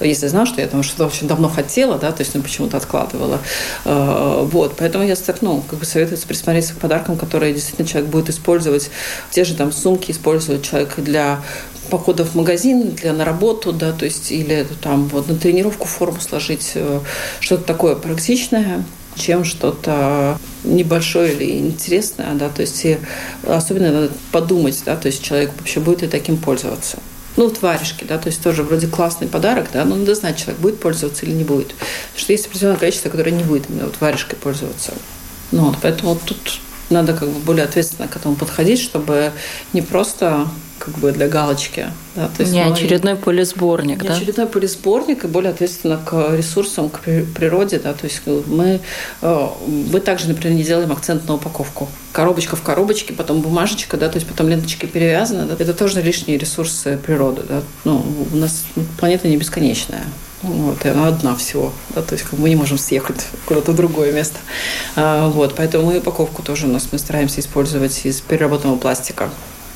если 0.00 0.26
знал, 0.26 0.44
что 0.44 0.60
я 0.60 0.66
там 0.66 0.82
что-то 0.82 1.06
очень 1.06 1.26
давно 1.26 1.48
хотела, 1.48 1.96
да, 1.98 2.12
то 2.12 2.20
есть 2.20 2.34
ну, 2.34 2.42
почему-то 2.42 2.76
откладывала. 2.76 3.40
Э, 3.86 4.46
вот, 4.50 4.76
поэтому 4.76 5.04
я 5.04 5.16
ну, 5.40 5.62
как 5.68 5.78
бы 5.78 5.86
советую 5.86 6.18
присмотреться 6.28 6.74
к 6.74 6.76
подаркам, 6.76 7.16
которые 7.16 7.54
действительно 7.54 7.88
человек 7.88 8.10
будет 8.10 8.28
использовать. 8.28 8.90
Те 9.30 9.44
же 9.44 9.54
там 9.54 9.72
сумки 9.72 10.10
использует 10.10 10.62
человек 10.62 10.96
для 10.98 11.40
похода 11.88 12.26
в 12.26 12.34
магазин, 12.34 12.90
для 12.90 13.14
на 13.14 13.24
работу, 13.24 13.72
да, 13.72 13.92
то 13.92 14.04
есть 14.04 14.30
или 14.30 14.66
там 14.82 15.08
вот 15.08 15.28
на 15.28 15.36
тренировку 15.36 15.86
форму 15.88 16.20
сложить, 16.20 16.72
э, 16.74 17.00
что-то 17.40 17.64
такое 17.64 17.96
практичное, 17.96 18.84
чем 19.20 19.44
что-то 19.44 20.38
небольшое 20.64 21.34
или 21.34 21.58
интересное, 21.58 22.34
да, 22.34 22.48
то 22.48 22.62
есть 22.62 22.86
особенно 23.46 23.92
надо 23.92 24.10
подумать, 24.32 24.82
да, 24.84 24.96
то 24.96 25.06
есть 25.06 25.22
человек 25.22 25.52
вообще 25.58 25.80
будет 25.80 26.02
ли 26.02 26.08
таким 26.08 26.36
пользоваться. 26.36 26.98
Ну, 27.36 27.44
вот 27.44 27.62
варежки, 27.62 28.04
да, 28.04 28.18
то 28.18 28.26
есть 28.26 28.42
тоже 28.42 28.64
вроде 28.64 28.88
классный 28.88 29.28
подарок, 29.28 29.68
да, 29.72 29.84
но 29.84 29.94
надо 29.94 30.14
знать, 30.14 30.36
человек 30.36 30.60
будет 30.60 30.80
пользоваться 30.80 31.24
или 31.24 31.32
не 31.32 31.44
будет. 31.44 31.68
Потому 31.68 32.16
что 32.16 32.32
есть 32.32 32.46
определенное 32.46 32.78
количество, 32.78 33.08
которое 33.08 33.30
не 33.30 33.44
будет 33.44 33.70
именно 33.70 33.84
вот 33.86 33.94
варежкой 34.00 34.36
пользоваться. 34.36 34.92
Ну, 35.52 35.66
вот, 35.66 35.76
поэтому 35.80 36.14
вот 36.14 36.22
тут 36.24 36.60
надо 36.90 37.12
как 37.14 37.28
бы 37.28 37.38
более 37.40 37.64
ответственно 37.64 38.08
к 38.08 38.16
этому 38.16 38.34
подходить, 38.34 38.80
чтобы 38.80 39.30
не 39.72 39.80
просто 39.80 40.48
как 40.80 40.98
бы 40.98 41.12
для 41.12 41.28
галочки. 41.28 41.88
Да, 42.16 42.28
то 42.28 42.40
есть 42.40 42.52
не 42.52 42.64
мы, 42.64 42.72
очередной 42.72 43.14
полисборник, 43.14 44.02
не 44.02 44.08
да? 44.08 44.16
очередной 44.16 44.46
полисборник 44.46 45.24
и 45.24 45.28
более 45.28 45.50
ответственно 45.50 45.98
к 45.98 46.34
ресурсам, 46.34 46.88
к 46.88 47.00
природе, 47.00 47.78
да, 47.78 47.92
то 47.92 48.06
есть 48.06 48.22
мы, 48.26 48.80
э, 49.20 49.48
мы 49.92 50.00
также, 50.00 50.28
например, 50.28 50.56
не 50.56 50.64
делаем 50.64 50.90
акцент 50.90 51.28
на 51.28 51.34
упаковку. 51.34 51.88
Коробочка 52.12 52.56
в 52.56 52.62
коробочке, 52.62 53.12
потом 53.12 53.42
бумажечка, 53.42 53.98
да, 53.98 54.08
то 54.08 54.16
есть 54.16 54.26
потом 54.26 54.48
ленточки 54.48 54.86
перевязаны, 54.86 55.44
да, 55.44 55.54
это 55.58 55.74
тоже 55.74 56.00
лишние 56.00 56.38
ресурсы 56.38 56.98
природы, 57.06 57.42
да, 57.46 57.62
ну, 57.84 58.02
у 58.32 58.36
нас 58.36 58.64
планета 58.98 59.28
не 59.28 59.36
бесконечная. 59.36 60.04
Вот, 60.42 60.86
и 60.86 60.88
она 60.88 61.08
одна 61.08 61.36
всего. 61.36 61.70
Да, 61.90 62.00
то 62.00 62.14
есть 62.14 62.24
мы 62.32 62.48
не 62.48 62.56
можем 62.56 62.78
съехать 62.78 63.26
куда-то 63.44 63.72
в 63.72 63.76
другое 63.76 64.10
место. 64.10 64.38
А, 64.96 65.28
вот, 65.28 65.54
поэтому 65.54 65.84
мы 65.84 65.98
упаковку 65.98 66.42
тоже 66.42 66.66
у 66.66 66.70
нас 66.70 66.88
мы 66.92 66.98
стараемся 66.98 67.40
использовать 67.40 68.06
из 68.06 68.22
переработанного 68.22 68.78
пластика 68.78 69.28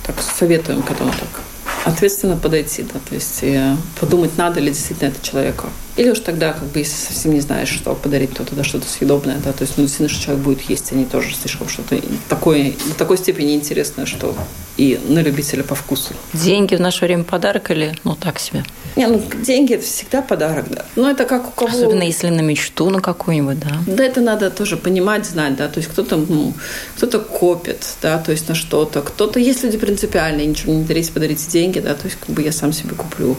так 0.05 0.17
советуем 0.21 0.83
к 0.83 0.91
этому 0.91 1.11
так 1.11 1.43
ответственно 1.85 2.37
подойти, 2.37 2.83
да, 2.83 2.99
то 3.09 3.15
есть 3.15 3.43
э, 3.43 3.77
подумать, 4.01 4.37
надо 4.37 4.61
ли 4.61 4.71
действительно 4.71 5.09
это 5.09 5.25
человеку. 5.25 5.69
Или 5.97 6.11
уж 6.11 6.21
тогда, 6.21 6.53
как 6.53 6.65
бы, 6.65 6.81
если 6.81 6.97
совсем 6.97 7.35
не 7.35 7.41
знаешь, 7.41 7.69
что 7.69 7.95
подарить, 7.95 8.35
то 8.35 8.45
тогда 8.45 8.65
что-то 8.65 8.89
съедобное, 8.89 9.39
да, 9.45 9.53
то 9.53 9.63
есть, 9.63 9.75
ну, 9.77 9.85
действительно, 9.85 10.09
что 10.09 10.25
человек 10.25 10.45
будет 10.45 10.61
есть, 10.63 10.91
они 10.93 11.05
тоже 11.05 11.35
слишком 11.35 11.69
что-то 11.69 12.01
такое, 12.29 12.73
до 12.89 12.95
такой 12.95 13.17
степени 13.17 13.55
интересное, 13.55 14.05
что 14.05 14.35
и 14.77 14.99
на 15.09 15.21
любителя 15.21 15.63
по 15.63 15.77
вкусу. 15.77 16.15
Деньги 16.33 16.75
в 16.75 16.81
наше 16.81 17.05
время 17.05 17.23
подарок 17.23 17.71
или, 17.71 17.95
ну, 18.03 18.17
так 18.17 18.41
себе? 18.41 18.65
Не, 18.97 19.07
ну, 19.07 19.23
деньги– 19.43 19.73
это 19.75 19.85
всегда 19.85 20.21
подарок, 20.21 20.67
да. 20.69 20.85
Но 20.97 21.09
это 21.09 21.27
как 21.27 21.49
у 21.49 21.51
кого... 21.53 21.69
Особенно 21.69 22.03
если 22.03 22.29
на 22.29 22.41
мечту 22.41 22.91
на 22.91 23.01
какую-нибудь, 23.01 23.61
да. 23.61 23.77
Да, 23.87 24.05
это 24.05 24.21
надо 24.21 24.51
тоже 24.51 24.77
понимать, 24.77 25.27
знать, 25.27 25.57
да, 25.57 25.69
то 25.69 25.79
есть 25.79 25.91
кто-то, 25.91 26.17
ну, 26.17 26.55
кто-то 26.97 27.21
копит, 27.21 27.87
да, 28.03 28.19
то 28.19 28.33
есть 28.33 28.49
на 28.49 28.57
что-то, 28.57 29.03
кто-то, 29.03 29.39
есть 29.39 29.63
люди 29.63 29.79
принципиальные, 29.79 30.47
ничего 30.47 30.73
не 30.73 30.85
дарить, 30.85 31.13
подарите 31.13 31.49
деньги, 31.49 31.79
да, 31.79 31.95
то 31.95 32.07
есть 32.07 32.19
как 32.19 32.31
бы 32.31 32.43
я 32.43 32.51
сам 32.51 32.73
себе 32.73 32.95
куплю. 32.97 33.37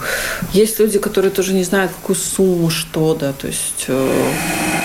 Есть 0.53 0.79
люди, 0.79 0.99
которые 0.99 1.31
тоже 1.31 1.53
не 1.53 1.63
знают, 1.63 1.91
какую 1.91 2.15
сумму 2.15 2.44
сумму, 2.45 2.69
что, 2.69 3.15
да, 3.15 3.33
то 3.33 3.47
есть, 3.47 3.85
э, 3.87 4.29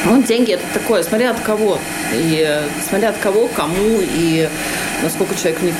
ну, 0.04 0.22
деньги 0.22 0.52
это 0.52 0.64
такое, 0.72 1.02
смотря 1.02 1.30
от 1.30 1.40
кого, 1.40 1.78
и 2.12 2.44
э, 2.46 2.62
смотря 2.88 3.10
от 3.10 3.18
кого, 3.18 3.48
кому, 3.48 4.00
и 4.00 4.48
насколько 5.02 5.34
человек 5.34 5.60
в 5.60 5.64
них 5.64 5.74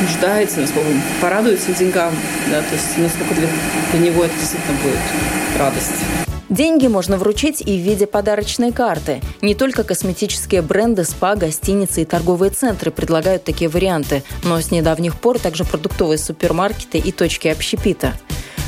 нуждается, 0.00 0.60
насколько 0.60 0.86
он 0.86 1.00
порадуется 1.20 1.72
деньгам, 1.72 2.12
да, 2.50 2.60
то 2.60 2.74
есть, 2.74 2.98
насколько 2.98 3.34
для, 3.34 3.48
для 3.92 4.10
него 4.10 4.24
это 4.24 4.34
действительно 4.34 4.78
будет 4.82 5.58
радость. 5.58 6.02
Деньги 6.48 6.86
можно 6.86 7.16
вручить 7.16 7.62
и 7.62 7.78
в 7.78 7.80
виде 7.80 8.06
подарочной 8.06 8.72
карты. 8.72 9.22
Не 9.40 9.54
только 9.54 9.84
косметические 9.84 10.60
бренды, 10.60 11.04
спа, 11.04 11.34
гостиницы 11.34 12.02
и 12.02 12.04
торговые 12.04 12.50
центры 12.50 12.90
предлагают 12.90 13.44
такие 13.44 13.70
варианты, 13.70 14.22
но 14.44 14.60
с 14.60 14.70
недавних 14.70 15.18
пор 15.18 15.38
также 15.38 15.64
продуктовые 15.64 16.18
супермаркеты 16.18 16.98
и 16.98 17.10
точки 17.10 17.48
общепита. 17.48 18.12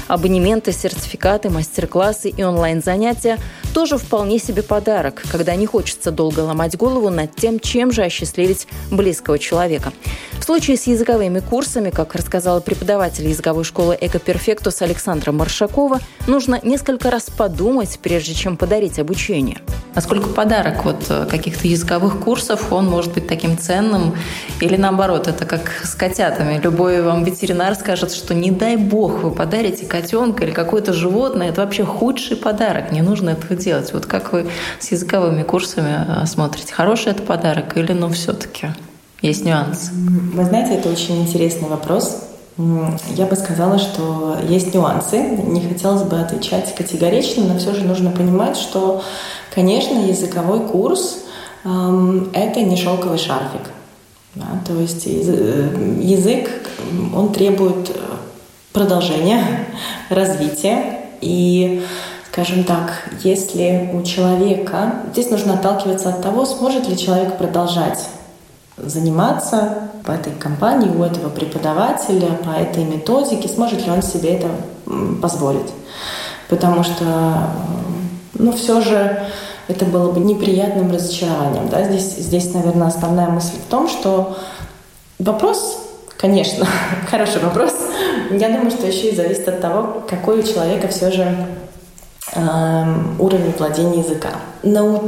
Абонементы, 0.07 0.73
сертификаты, 0.73 1.51
мастер-классы 1.51 2.29
и 2.29 2.43
онлайн-занятия 2.43 3.39
тоже 3.73 3.99
вполне 3.99 4.39
себе 4.39 4.63
подарок, 4.63 5.23
когда 5.31 5.55
не 5.57 5.67
хочется 5.67 6.11
долго 6.11 6.41
ломать 6.41 6.77
голову 6.77 7.11
над 7.11 7.35
тем, 7.35 7.59
чем 7.59 7.91
же 7.91 8.03
осчастливить 8.03 8.69
близкого 8.91 9.39
человека. 9.39 9.93
В 10.39 10.45
случае 10.45 10.77
с 10.77 10.87
языковыми 10.87 11.41
курсами, 11.41 11.91
как 11.91 12.15
рассказала 12.15 12.61
преподаватель 12.61 13.27
языковой 13.27 13.65
школы 13.65 13.97
«Экоперфектус» 13.99 14.83
Александра 14.83 15.33
Маршакова, 15.33 16.01
нужно 16.27 16.61
несколько 16.63 17.11
раз 17.11 17.31
подумать, 17.31 17.99
прежде 18.03 18.35
чем 18.35 18.57
подарить 18.59 18.99
обучение. 18.99 19.63
Насколько 19.95 20.29
подарок 20.29 20.85
вот 20.85 21.07
э, 21.09 21.27
каких-то 21.31 21.69
языковых 21.69 22.21
курсов, 22.21 22.73
он 22.73 22.87
может 22.87 23.15
быть 23.15 23.29
таким 23.29 23.57
ценным? 23.57 24.17
Или 24.61 24.77
наоборот, 24.77 25.29
это 25.29 25.47
как 25.47 25.71
с 25.85 25.95
котятами. 25.95 26.61
Любой 26.61 27.01
вам 27.01 27.23
ветеринар 27.25 27.75
скажет, 27.75 28.13
что 28.13 28.35
не 28.35 28.51
дай 28.51 28.77
бог 28.77 29.23
вы 29.23 29.31
подарите 29.31 29.87
котенка 29.95 30.45
или 30.45 30.51
какое-то 30.51 30.93
животное, 30.93 31.51
это 31.51 31.61
вообще 31.61 31.85
худший 31.85 32.37
подарок, 32.37 32.91
не 32.91 33.01
нужно 33.01 33.31
этого 33.31 33.55
делать. 33.55 33.93
Вот 33.93 34.07
как 34.07 34.33
вы 34.33 34.49
с 34.81 34.91
языковыми 34.91 35.45
курсами 35.45 36.23
э, 36.23 36.27
смотрите, 36.27 36.75
хороший 36.75 37.13
это 37.13 37.23
подарок 37.23 37.77
или 37.77 37.93
ну 37.93 38.09
все-таки 38.09 38.71
есть 39.23 39.45
нюансы? 39.45 39.93
Вы 39.93 40.45
знаете, 40.47 40.75
это 40.75 40.89
очень 40.89 41.23
интересный 41.23 41.69
вопрос. 41.69 42.25
Я 43.17 43.27
бы 43.27 43.37
сказала, 43.37 43.79
что 43.79 44.37
есть 44.49 44.75
нюансы. 44.75 45.19
Не 45.19 45.61
хотелось 45.61 46.03
бы 46.03 46.21
отвечать 46.21 46.75
категорично, 46.75 47.45
но 47.45 47.59
все 47.59 47.73
же 47.73 47.85
нужно 47.85 48.11
понимать, 48.11 48.57
что, 48.57 49.03
конечно, 49.55 49.97
языковой 49.99 50.61
курс 50.61 51.19
это 51.63 52.61
не 52.61 52.77
шелковый 52.77 53.19
шарфик. 53.19 53.63
Да, 54.35 54.47
то 54.67 54.75
есть 54.81 55.07
э, 55.07 55.99
язык, 56.01 56.51
он 57.15 57.33
требует 57.33 57.97
продолжения, 58.75 59.69
развития. 60.11 61.07
И, 61.21 61.83
скажем 62.31 62.65
так, 62.65 63.09
если 63.23 63.89
у 63.95 64.03
человека... 64.03 64.97
Здесь 65.13 65.31
нужно 65.31 65.55
отталкиваться 65.55 66.11
от 66.11 66.21
того, 66.21 66.45
сможет 66.45 66.89
ли 66.89 66.99
человек 66.99 67.39
продолжать 67.39 68.09
заниматься 68.77 69.91
в 70.05 70.11
этой 70.11 70.33
компании, 70.33 70.91
у 70.91 71.05
этого 71.05 71.31
преподавателя, 71.31 72.33
по 72.45 72.51
этой 72.51 72.85
методике, 72.85 73.49
сможет 73.49 73.87
ли 73.87 73.93
он 73.93 74.03
себе 74.03 74.39
это 74.39 74.49
позволить. 75.23 75.73
Потому 76.49 76.83
что, 76.83 77.05
ну, 78.35 78.53
все 78.53 78.81
же 78.81 79.23
это 79.69 79.85
было 79.85 80.11
бы 80.11 80.19
неприятным 80.19 80.91
разочарованием. 80.91 81.69
Да? 81.69 81.85
Здесь, 81.85 82.17
здесь, 82.17 82.53
наверное, 82.53 82.89
основная 82.89 83.29
мысль 83.29 83.55
в 83.55 83.71
том, 83.71 83.89
что 83.89 84.37
вопрос, 85.21 85.84
конечно, 86.25 86.67
хороший 87.11 87.43
вопрос. 87.43 87.75
Я 88.31 88.49
думаю, 88.49 88.71
что 88.71 88.87
еще 88.87 89.11
и 89.11 89.15
зависит 89.15 89.47
от 89.47 89.61
того, 89.61 90.03
какой 90.09 90.39
у 90.39 90.43
человека 90.43 90.89
все 90.89 91.11
же 91.11 91.37
э, 92.33 92.85
уровень 93.19 93.53
владения 93.59 93.99
языка. 93.99 94.31
На 94.63 95.01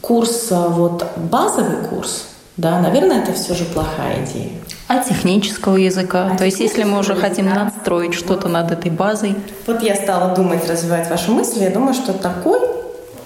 курс, 0.00 0.48
вот 0.50 1.06
базовый 1.16 1.76
курс, 1.88 2.24
да, 2.56 2.80
наверное, 2.80 3.22
это 3.22 3.32
все 3.32 3.54
же 3.54 3.64
плохая 3.66 4.24
идея. 4.24 4.50
А 4.88 4.98
технического 4.98 5.76
языка? 5.76 6.30
А 6.32 6.36
То 6.36 6.44
есть, 6.44 6.58
если 6.58 6.82
мы 6.82 6.98
уже 6.98 7.14
хотим 7.14 7.48
надстроить 7.48 8.14
что-то 8.14 8.48
над 8.48 8.72
этой 8.72 8.90
базой? 8.90 9.36
Вот 9.68 9.80
я 9.84 9.94
стала 9.94 10.34
думать, 10.34 10.68
развивать 10.68 11.08
вашу 11.08 11.32
мысль. 11.32 11.62
Я 11.62 11.70
думаю, 11.70 11.94
что 11.94 12.12
такой 12.12 12.58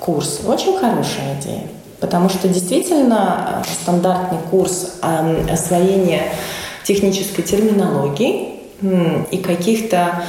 курс 0.00 0.40
очень 0.46 0.78
хорошая 0.78 1.40
идея. 1.40 1.62
Потому 1.98 2.28
что 2.28 2.46
действительно 2.46 3.62
э, 3.64 3.68
стандартный 3.82 4.38
курс 4.50 4.96
эм, 5.02 5.50
освоения 5.50 6.24
технической 6.86 7.44
терминологии 7.44 8.54
и 9.30 9.38
каких-то 9.38 10.22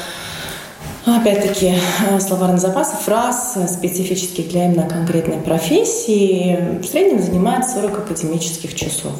опять-таки, 1.05 1.73
э, 2.09 2.19
словарный 2.19 2.59
запас 2.59 2.91
фраз, 3.05 3.53
э, 3.55 3.67
специфических 3.67 4.49
для 4.49 4.65
именно 4.65 4.87
конкретной 4.87 5.37
профессии, 5.37 6.79
в 6.81 6.85
среднем 6.85 7.21
занимает 7.21 7.65
40 7.69 7.99
академических 7.99 8.75
часов. 8.75 9.13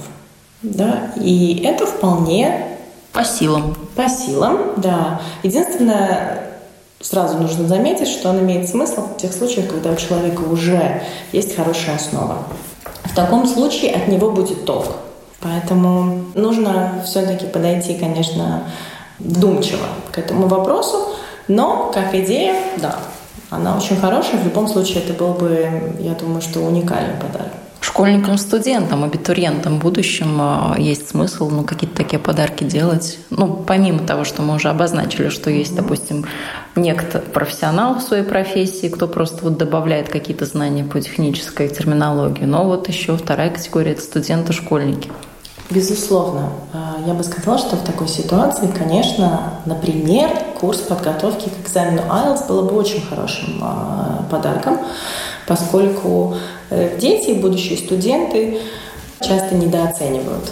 Да? 0.62 1.12
И 1.16 1.62
это 1.64 1.86
вполне... 1.86 2.78
По 3.14 3.24
силам. 3.24 3.76
По 3.96 4.10
силам, 4.10 4.74
да. 4.78 5.22
Единственное, 5.44 6.44
сразу 7.00 7.38
нужно 7.38 7.68
заметить, 7.68 8.08
что 8.08 8.30
он 8.30 8.40
имеет 8.40 8.68
смысл 8.68 9.08
в 9.08 9.18
тех 9.18 9.34
случаях, 9.34 9.70
когда 9.70 9.92
у 9.92 9.96
человека 9.96 10.42
уже 10.42 11.02
есть 11.32 11.56
хорошая 11.56 11.96
основа. 11.96 12.40
В 13.06 13.16
таком 13.16 13.48
случае 13.48 13.94
от 13.94 14.08
него 14.08 14.32
будет 14.32 14.66
толк. 14.66 14.88
Поэтому 15.48 16.26
нужно 16.36 17.02
все-таки 17.06 17.46
подойти, 17.46 17.96
конечно, 17.96 18.64
вдумчиво 19.20 19.86
к 20.12 20.18
этому 20.18 20.48
вопросу, 20.48 21.10
но 21.48 21.90
как 21.94 22.14
идея, 22.14 22.56
да, 22.82 22.96
она 23.50 23.78
очень 23.78 23.96
хорошая. 23.96 24.42
В 24.42 24.46
любом 24.46 24.68
случае 24.68 25.04
это 25.04 25.14
был 25.14 25.34
бы, 25.34 25.94
я 26.00 26.14
думаю, 26.14 26.42
что 26.42 26.60
уникальный 26.60 27.16
подарок. 27.16 27.54
Школьникам, 27.80 28.38
студентам, 28.38 29.06
абитуриентам 29.06 29.80
в 29.80 29.82
будущем 29.82 30.38
а, 30.42 30.76
есть 30.78 31.10
смысл 31.10 31.50
ну, 31.50 31.64
какие-то 31.64 31.96
такие 31.96 32.20
подарки 32.20 32.64
делать. 32.66 33.18
Ну, 33.30 33.64
помимо 33.66 34.00
того, 34.00 34.26
что 34.26 34.42
мы 34.42 34.56
уже 34.56 34.70
обозначили, 34.70 35.30
что 35.30 35.50
есть, 35.50 35.74
допустим, 35.76 36.26
некто 36.76 37.20
профессионал 37.20 37.96
в 37.96 38.02
своей 38.02 38.24
профессии, 38.24 38.88
кто 38.90 39.08
просто 39.08 39.44
вот 39.44 39.58
добавляет 39.58 40.10
какие-то 40.10 40.46
знания 40.46 40.84
по 40.84 41.00
технической 41.00 41.70
терминологии. 41.70 42.44
Но 42.44 42.66
вот 42.66 42.90
еще 42.90 43.16
вторая 43.16 43.52
категория– 43.52 43.92
это 43.94 44.02
студенты-школьники. 44.02 45.10
Безусловно. 45.70 46.50
А, 46.74 46.96
я 47.06 47.14
бы 47.14 47.24
сказала, 47.24 47.58
что 47.58 47.76
в 47.76 47.84
такой 47.84 48.08
ситуации, 48.08 48.68
конечно, 48.68 49.54
например, 49.66 50.30
курс 50.60 50.80
подготовки 50.80 51.50
к 51.50 51.68
экзамену 51.68 52.04
IELTS 52.04 52.48
было 52.48 52.62
бы 52.62 52.76
очень 52.76 53.02
хорошим 53.02 53.60
а, 53.62 54.26
подарком, 54.32 54.80
поскольку 55.46 56.36
э, 56.70 56.98
дети, 57.00 57.32
будущие 57.32 57.78
студенты, 57.78 58.60
часто 59.20 59.56
недооценивают 59.56 60.52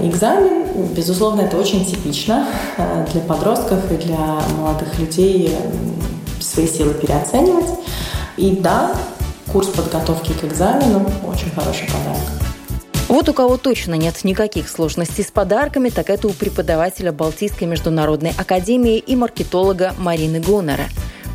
э, 0.00 0.08
экзамен. 0.08 0.86
Безусловно, 0.94 1.42
это 1.42 1.56
очень 1.56 1.84
типично 1.84 2.46
э, 2.76 3.06
для 3.12 3.20
подростков 3.20 3.90
и 3.92 3.96
для 3.96 4.40
молодых 4.58 4.98
людей 4.98 5.56
свои 6.40 6.66
силы 6.66 6.94
переоценивать. 6.94 7.70
И 8.36 8.50
да, 8.50 8.92
курс 9.52 9.68
подготовки 9.68 10.32
к 10.32 10.44
экзамену 10.44 11.06
очень 11.24 11.50
хороший 11.50 11.86
подарок. 11.86 12.45
Вот 13.08 13.28
у 13.28 13.32
кого 13.32 13.56
точно 13.56 13.94
нет 13.94 14.24
никаких 14.24 14.68
сложностей 14.68 15.22
с 15.22 15.30
подарками, 15.30 15.90
так 15.90 16.10
это 16.10 16.26
у 16.26 16.32
преподавателя 16.32 17.12
Балтийской 17.12 17.68
международной 17.68 18.32
академии 18.36 18.98
и 18.98 19.14
маркетолога 19.14 19.94
Марины 19.96 20.40
Гонора. 20.40 20.86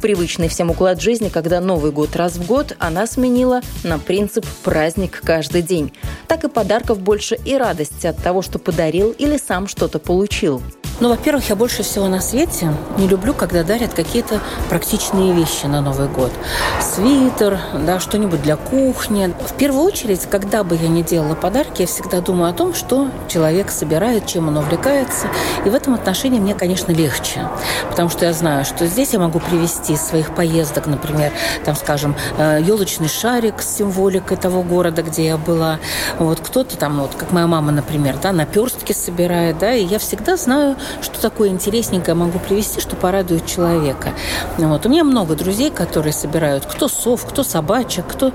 Привычный 0.02 0.50
всем 0.50 0.70
уклад 0.70 1.00
жизни, 1.00 1.30
когда 1.30 1.62
Новый 1.62 1.92
год 1.92 2.16
раз 2.18 2.34
в 2.34 2.46
год, 2.46 2.76
она 2.80 3.08
сменила 3.08 3.62
на 3.84 4.00
принцип 4.00 4.46
«праздник 4.64 5.22
каждый 5.24 5.62
день». 5.62 5.94
Так 6.28 6.44
и 6.44 6.50
подарков 6.50 7.00
больше 7.00 7.36
и 7.46 7.56
радости 7.56 8.06
от 8.06 8.18
того, 8.18 8.42
что 8.42 8.60
подарил 8.60 9.12
или 9.12 9.38
сам 9.38 9.68
что-то 9.68 10.00
получил– 10.00 10.62
ну, 11.00 11.10
во-первых, 11.10 11.50
я 11.50 11.56
больше 11.56 11.84
всего 11.84 12.08
на 12.08 12.22
свете 12.22 12.74
не 12.98 13.08
люблю, 13.08 13.34
когда 13.34 13.64
дарят 13.64 13.94
какие-то 13.94 14.40
практичные 14.70 15.34
вещи 15.34 15.66
на 15.66 15.82
Новый 15.82 16.08
год. 16.08 16.32
Свитер, 16.80 17.60
да, 17.86 18.00
что-нибудь 18.00 18.42
для 18.42 18.56
кухни. 18.56 19.34
В 19.48 19.54
первую 19.54 19.84
очередь, 19.84 20.28
когда 20.30 20.64
бы 20.64 20.76
я 20.76 20.88
не 20.88 21.04
делала 21.04 21.36
подарки, 21.36 21.82
я 21.82 21.88
всегда 21.88 22.22
думаю 22.22 22.50
о 22.52 22.54
том, 22.54 22.74
что 22.74 23.10
человек 23.28 23.72
собирает, 23.72 24.28
чем 24.28 24.48
он 24.48 24.58
увлекается. 24.58 25.28
И 25.66 25.70
в 25.70 25.76
этом 25.76 25.94
отношении 25.94 26.40
мне, 26.40 26.54
конечно, 26.54 26.92
легче. 26.92 27.48
Потому 27.90 28.10
что 28.10 28.26
я 28.26 28.34
знаю, 28.34 28.66
что 28.66 28.86
здесь 28.86 29.14
я 29.14 29.20
могу 29.20 29.40
привести 29.40 29.94
из 29.94 30.02
своих 30.02 30.36
поездок, 30.36 30.88
например, 30.88 31.32
там, 31.66 31.76
скажем, 31.76 32.16
елочный 32.38 33.08
э, 33.08 33.10
шарик 33.10 33.62
с 33.62 33.78
символикой 33.78 34.38
того 34.38 34.64
города, 34.64 35.02
где 35.02 35.26
я 35.26 35.38
была. 35.38 35.80
Вот 36.20 36.40
кто-то 36.40 36.78
там, 36.78 37.00
вот 37.02 37.16
как 37.16 37.32
моя 37.32 37.48
мама, 37.48 37.72
например, 37.72 38.18
да, 38.22 38.32
наперстки 38.32 38.94
собирает, 38.94 39.58
да, 39.58 39.74
и 39.74 39.84
я 39.84 40.00
всегда 40.00 40.38
знаю, 40.38 40.76
что 41.02 41.22
такое 41.22 41.50
интересненькое 41.50 42.16
могу 42.16 42.40
привести, 42.40 42.82
что 42.82 42.96
порадует 42.96 43.46
человека. 43.46 44.14
Вот. 44.58 44.86
У 44.86 44.90
меня 44.90 45.04
много 45.04 45.36
друзей, 45.36 45.72
которые 45.72 46.14
собирают 46.14 46.66
кто 46.66 46.88
сов, 46.88 47.26
кто 47.26 47.44
собачек, 47.44 48.06
кто... 48.08 48.32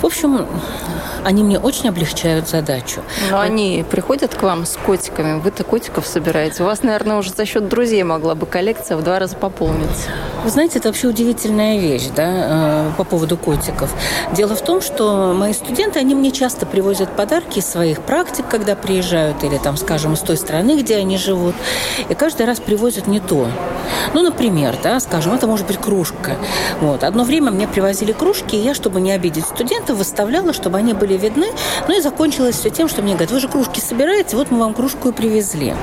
В 0.00 0.06
общем, 0.06 0.46
они 1.24 1.42
мне 1.42 1.58
очень 1.58 1.88
облегчают 1.88 2.48
задачу. 2.48 3.00
Но 3.30 3.40
они 3.40 3.84
приходят 3.90 4.34
к 4.34 4.42
вам 4.42 4.64
с 4.64 4.76
котиками, 4.76 5.40
вы-то 5.40 5.64
котиков 5.64 6.06
собираете. 6.06 6.62
У 6.62 6.66
вас, 6.66 6.82
наверное, 6.82 7.16
уже 7.16 7.30
за 7.30 7.44
счет 7.44 7.68
друзей 7.68 8.02
могла 8.02 8.34
бы 8.34 8.46
коллекция 8.46 8.96
в 8.96 9.02
два 9.02 9.18
раза 9.18 9.36
пополниться. 9.36 10.08
Вы 10.44 10.50
знаете, 10.50 10.78
это 10.78 10.88
вообще 10.88 11.08
удивительная 11.08 11.78
вещь, 11.78 12.08
да, 12.14 12.88
э, 12.88 12.90
по 12.96 13.04
поводу 13.04 13.36
котиков. 13.36 13.90
Дело 14.32 14.54
в 14.54 14.62
том, 14.62 14.80
что 14.80 15.34
мои 15.36 15.52
студенты, 15.52 15.98
они 15.98 16.14
мне 16.14 16.30
часто 16.30 16.66
привозят 16.66 17.10
подарки 17.16 17.58
из 17.58 17.66
своих 17.66 18.02
практик, 18.02 18.44
когда 18.48 18.76
приезжают, 18.76 19.42
или 19.42 19.58
там, 19.58 19.76
скажем, 19.76 20.14
из 20.14 20.20
той 20.20 20.36
страны, 20.36 20.80
где 20.80 20.96
они 20.96 21.18
живут 21.18 21.54
и 22.08 22.14
каждый 22.14 22.46
раз 22.46 22.60
привозят 22.60 23.06
не 23.06 23.20
то. 23.20 23.48
Ну, 24.14 24.22
например, 24.22 24.76
да, 24.82 25.00
скажем, 25.00 25.34
это 25.34 25.46
может 25.46 25.66
быть 25.66 25.78
кружка. 25.78 26.36
Вот. 26.80 27.04
Одно 27.04 27.24
время 27.24 27.50
мне 27.50 27.68
привозили 27.68 28.12
кружки, 28.12 28.56
и 28.56 28.60
я, 28.60 28.74
чтобы 28.74 29.00
не 29.00 29.12
обидеть 29.12 29.44
студентов, 29.44 29.98
выставляла, 29.98 30.52
чтобы 30.52 30.78
они 30.78 30.92
были 30.92 31.16
видны. 31.16 31.48
Ну 31.88 31.96
и 31.96 32.00
закончилось 32.00 32.56
все 32.56 32.70
тем, 32.70 32.88
что 32.88 33.02
мне 33.02 33.12
говорят, 33.12 33.30
вы 33.30 33.40
же 33.40 33.48
кружки 33.48 33.80
собираете, 33.80 34.36
вот 34.36 34.50
мы 34.50 34.58
вам 34.58 34.74
кружку 34.74 35.08
и 35.08 35.12
привезли. 35.12 35.74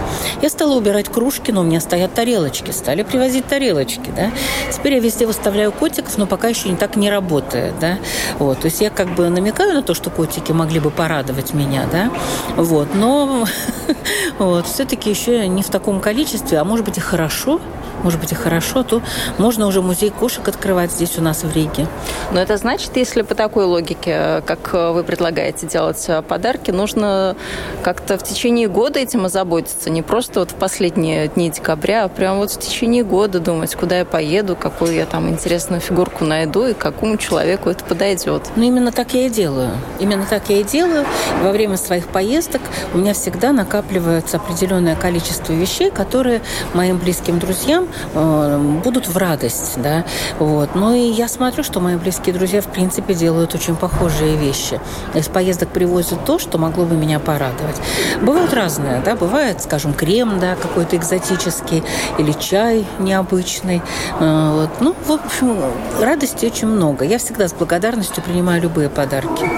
Я 0.42 0.50
стала 0.50 0.76
убирать 0.76 1.10
кружки, 1.10 1.52
но 1.52 1.62
у 1.62 1.64
меня 1.64 1.80
стоят 1.80 2.14
тарелочки. 2.14 2.72
Стали 2.72 3.04
привозить 3.04 3.48
тарелочки, 3.48 4.12
да. 4.16 4.32
Теперь 4.72 4.96
я 4.96 5.00
везде 5.00 5.26
выставляю 5.26 5.72
котиков, 5.72 6.18
но 6.18 6.26
пока 6.26 6.48
еще 6.48 6.70
не 6.70 6.76
так 6.76 6.96
не 6.96 7.10
работает, 7.10 7.74
да. 7.80 7.98
Вот. 8.40 8.60
То 8.60 8.66
есть 8.66 8.82
я 8.82 8.90
как 8.90 9.14
бы 9.16 9.30
намекаю 9.30 9.74
на 9.74 9.84
то, 9.84 9.94
что 9.94 10.10
котики 10.10 10.52
могли 10.52 10.80
бы 10.80 10.92
порадовать 10.92 11.54
меня, 11.54 11.86
да. 11.92 12.12
Вот. 12.56 12.90
Но 12.96 13.46
вот, 14.40 14.68
все-таки 14.68 15.10
еще 15.10 15.48
не 15.48 15.64
в 15.64 15.70
таком 15.70 15.93
количестве, 16.00 16.58
а 16.58 16.64
может 16.64 16.86
быть 16.86 16.98
и 16.98 17.02
хорошо, 17.02 17.60
может 18.04 18.20
быть 18.20 18.32
и 18.32 18.36
хорошо, 18.36 18.84
то 18.84 19.02
можно 19.38 19.68
уже 19.68 19.82
музей 19.82 20.10
кошек 20.10 20.48
открывать 20.48 20.92
здесь 20.92 21.18
у 21.18 21.22
нас 21.22 21.44
в 21.44 21.56
Риге. 21.56 21.88
Но 22.32 22.40
это 22.40 22.58
значит, 22.58 22.96
если 22.96 23.22
по 23.22 23.36
такой 23.36 23.66
логике, 23.66 24.44
как 24.46 24.74
вы 24.74 25.04
предлагаете 25.04 25.68
делать 25.68 26.08
подарки, 26.28 26.72
нужно 26.72 27.36
как-то 27.84 28.18
в 28.18 28.24
течение 28.24 28.68
года 28.68 29.00
этим 29.00 29.26
озаботиться, 29.26 29.90
не 29.90 30.02
просто 30.02 30.42
вот 30.42 30.52
в 30.52 30.56
последние 30.56 31.28
дни 31.28 31.50
декабря, 31.50 32.04
а 32.06 32.08
прямо 32.10 32.40
вот 32.40 32.52
в 32.52 32.60
течение 32.60 33.04
года 33.04 33.40
думать, 33.40 33.76
куда 33.76 34.00
я 34.00 34.06
поеду, 34.06 34.56
какую 34.56 34.94
я 34.94 35.06
там 35.06 35.30
интересную 35.30 35.82
фигурку 35.82 36.26
найду 36.26 36.68
и 36.68 36.74
какому 36.74 37.18
человеку 37.18 37.70
это 37.70 37.84
подойдет. 37.84 38.50
Ну, 38.56 38.64
именно 38.64 38.92
так 38.92 39.14
я 39.14 39.28
и 39.28 39.30
делаю. 39.30 39.72
Именно 40.00 40.26
так 40.30 40.50
я 40.50 40.60
и 40.60 40.64
делаю. 40.64 41.06
Во 41.42 41.52
время 41.52 41.78
своих 41.78 42.08
поездок 42.08 42.62
у 42.94 42.98
меня 42.98 43.14
всегда 43.14 43.52
накапливается 43.52 44.38
определенное 44.38 44.96
количество 44.96 45.54
вещей, 45.54 45.92
которые 45.92 46.42
моим 46.74 46.98
близким 46.98 47.40
друзьям 47.40 47.84
э, 47.86 47.93
будут 48.14 49.08
в 49.08 49.18
радость, 49.18 49.74
да, 49.78 50.06
вот. 50.40 50.76
Ну 50.76 50.94
и 50.94 51.00
я 51.00 51.28
смотрю, 51.28 51.64
что 51.64 51.80
мои 51.80 51.96
близкие 51.96 52.34
друзья, 52.34 52.62
в 52.62 52.68
принципе, 52.68 53.14
делают 53.14 53.56
очень 53.56 53.76
похожие 53.76 54.36
вещи. 54.36 54.80
Из 55.14 55.28
поездок 55.28 55.70
привозят 55.70 56.26
то, 56.26 56.40
что 56.40 56.58
могло 56.58 56.86
бы 56.86 56.96
меня 56.96 57.20
порадовать. 57.20 57.76
Бывают 58.22 58.54
разные, 58.54 59.02
да, 59.04 59.16
бывает, 59.16 59.62
скажем, 59.62 59.94
крем, 59.94 60.40
да, 60.40 60.56
какой-то 60.56 60.96
экзотический, 60.96 61.84
или 62.18 62.32
чай 62.34 62.86
необычный, 63.00 63.82
э, 64.20 64.52
вот. 64.54 64.70
Ну, 64.80 64.96
в 65.06 65.12
общем, 65.12 65.58
радости 66.00 66.46
очень 66.46 66.68
много. 66.68 67.06
Я 67.06 67.18
всегда 67.18 67.48
с 67.48 67.54
благодарностью 67.54 68.24
принимаю 68.24 68.62
любые 68.62 68.90
подарки. 68.90 69.50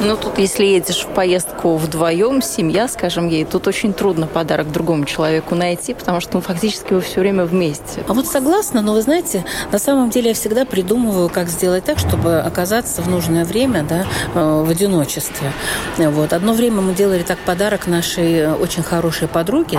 Ну, 0.00 0.16
тут, 0.16 0.38
если 0.38 0.64
едешь 0.64 1.04
в 1.04 1.14
поездку 1.14 1.76
вдвоем, 1.76 2.42
семья, 2.42 2.88
скажем 2.88 3.28
ей, 3.28 3.44
тут 3.44 3.66
очень 3.68 3.92
трудно 3.92 4.26
подарок 4.26 4.70
другому 4.72 5.04
человеку 5.04 5.54
найти, 5.54 5.94
потому 5.94 6.20
что 6.20 6.34
ну, 6.34 6.40
фактически 6.40 6.92
вы 6.92 7.00
все 7.00 7.20
время 7.20 7.44
вместе. 7.44 7.73
А 8.06 8.12
вот 8.12 8.26
согласна, 8.26 8.82
но 8.82 8.92
вы 8.92 9.02
знаете, 9.02 9.44
на 9.72 9.78
самом 9.78 10.10
деле 10.10 10.28
я 10.28 10.34
всегда 10.34 10.64
придумываю, 10.64 11.28
как 11.28 11.48
сделать 11.48 11.84
так, 11.84 11.98
чтобы 11.98 12.40
оказаться 12.40 13.02
в 13.02 13.08
нужное 13.08 13.44
время 13.44 13.84
да, 13.88 14.06
э, 14.34 14.64
в 14.64 14.70
одиночестве. 14.70 15.52
Вот. 15.98 16.32
Одно 16.32 16.52
время 16.52 16.80
мы 16.80 16.94
делали 16.94 17.22
так 17.22 17.38
подарок 17.38 17.86
нашей 17.86 18.52
очень 18.52 18.82
хорошей 18.82 19.28
подруге. 19.28 19.78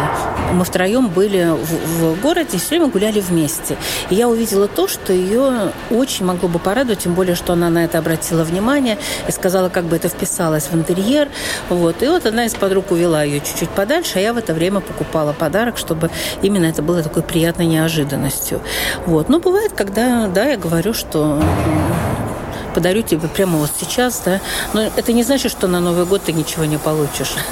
Мы 0.53 0.63
втроем 0.65 1.07
были 1.09 1.49
в, 1.49 2.15
в 2.15 2.21
городе 2.21 2.57
и 2.57 2.57
все 2.57 2.69
время 2.69 2.87
гуляли 2.87 3.19
вместе. 3.19 3.77
И 4.09 4.15
я 4.15 4.29
увидела 4.29 4.67
то, 4.67 4.87
что 4.87 5.13
ее 5.13 5.71
очень 5.89 6.25
могло 6.25 6.49
бы 6.49 6.59
порадовать, 6.59 6.99
тем 6.99 7.13
более, 7.13 7.35
что 7.35 7.53
она 7.53 7.69
на 7.69 7.83
это 7.85 7.97
обратила 7.97 8.43
внимание 8.43 8.97
и 9.27 9.31
сказала, 9.31 9.69
как 9.69 9.85
бы 9.85 9.95
это 9.95 10.09
вписалось 10.09 10.67
в 10.71 10.75
интерьер. 10.75 11.29
Вот. 11.69 12.01
И 12.03 12.07
вот 12.07 12.25
одна 12.25 12.45
из 12.45 12.53
подруг 12.53 12.91
увела 12.91 13.23
ее 13.23 13.39
чуть-чуть 13.39 13.69
подальше, 13.69 14.13
а 14.17 14.19
я 14.19 14.33
в 14.33 14.37
это 14.37 14.53
время 14.53 14.79
покупала 14.79 15.33
подарок, 15.33 15.77
чтобы 15.77 16.09
именно 16.41 16.65
это 16.65 16.81
было 16.81 17.01
такой 17.03 17.23
приятной 17.23 17.65
неожиданностью. 17.65 17.84
Вот. 19.05 19.29
Но 19.29 19.39
бывает, 19.39 19.73
когда, 19.73 20.27
да, 20.27 20.45
я 20.45 20.57
говорю, 20.57 20.93
что 20.93 21.41
подарю 22.73 23.01
тебе 23.01 23.27
прямо 23.27 23.57
вот 23.57 23.71
сейчас, 23.79 24.21
да. 24.25 24.41
Но 24.73 24.81
это 24.81 25.13
не 25.13 25.23
значит, 25.23 25.51
что 25.51 25.67
на 25.67 25.79
Новый 25.79 26.05
год 26.05 26.23
ты 26.23 26.33
ничего 26.33 26.65
не 26.65 26.77
получишь. 26.77 27.35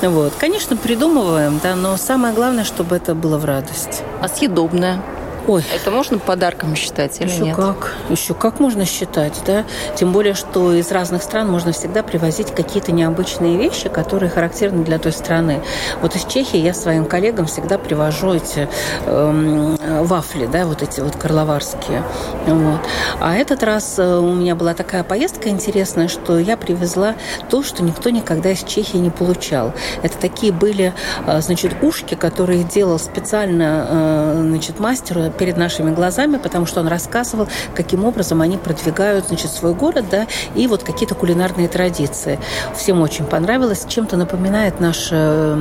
Вот. 0.00 0.32
Конечно, 0.38 0.76
придумываем, 0.76 1.60
да, 1.62 1.74
но 1.74 1.96
самое 1.96 2.32
главное, 2.32 2.64
чтобы 2.64 2.94
это 2.94 3.16
было 3.16 3.36
в 3.36 3.44
радость. 3.44 4.02
А 4.22 4.28
съедобное? 4.28 5.02
Ой. 5.48 5.64
Это 5.74 5.90
можно 5.90 6.18
подарком 6.18 6.76
считать 6.76 7.20
или 7.20 7.30
Еще 7.30 7.40
нет? 7.40 7.56
как. 7.56 7.94
Еще 8.10 8.34
как 8.34 8.60
можно 8.60 8.84
считать, 8.84 9.40
да? 9.46 9.64
Тем 9.96 10.12
более, 10.12 10.34
что 10.34 10.74
из 10.74 10.92
разных 10.92 11.22
стран 11.22 11.50
можно 11.50 11.72
всегда 11.72 12.02
привозить 12.02 12.54
какие-то 12.54 12.92
необычные 12.92 13.56
вещи, 13.56 13.88
которые 13.88 14.28
характерны 14.28 14.84
для 14.84 14.98
той 14.98 15.12
страны. 15.12 15.62
Вот 16.02 16.14
из 16.16 16.26
Чехии 16.26 16.58
я 16.58 16.74
своим 16.74 17.06
коллегам 17.06 17.46
всегда 17.46 17.78
привожу 17.78 18.34
эти 18.34 18.68
э, 19.06 19.76
вафли, 20.02 20.44
да, 20.44 20.66
вот 20.66 20.82
эти 20.82 21.00
вот 21.00 21.16
карловарские. 21.16 22.02
Вот. 22.46 22.80
А 23.18 23.34
этот 23.34 23.62
раз 23.62 23.98
э, 23.98 24.18
у 24.18 24.34
меня 24.34 24.54
была 24.54 24.74
такая 24.74 25.02
поездка 25.02 25.48
интересная, 25.48 26.08
что 26.08 26.38
я 26.38 26.58
привезла 26.58 27.14
то, 27.48 27.62
что 27.62 27.82
никто 27.82 28.10
никогда 28.10 28.50
из 28.50 28.62
Чехии 28.64 28.98
не 28.98 29.10
получал. 29.10 29.72
Это 30.02 30.18
такие 30.18 30.52
были, 30.52 30.92
э, 31.26 31.40
значит, 31.40 31.82
ушки, 31.82 32.16
которые 32.16 32.64
делал 32.64 32.98
специально, 32.98 33.86
э, 33.88 34.44
значит, 34.46 34.78
мастер 34.78 35.32
перед 35.38 35.56
нашими 35.56 35.94
глазами, 35.94 36.36
потому 36.36 36.66
что 36.66 36.80
он 36.80 36.88
рассказывал, 36.88 37.48
каким 37.74 38.04
образом 38.04 38.42
они 38.42 38.56
продвигают 38.56 39.28
значит, 39.28 39.50
свой 39.50 39.74
город, 39.74 40.06
да, 40.10 40.26
и 40.54 40.66
вот 40.66 40.82
какие-то 40.82 41.14
кулинарные 41.14 41.68
традиции. 41.68 42.38
Всем 42.76 43.00
очень 43.00 43.24
понравилось. 43.24 43.86
Чем-то 43.88 44.16
напоминает 44.16 44.80
наше 44.80 45.58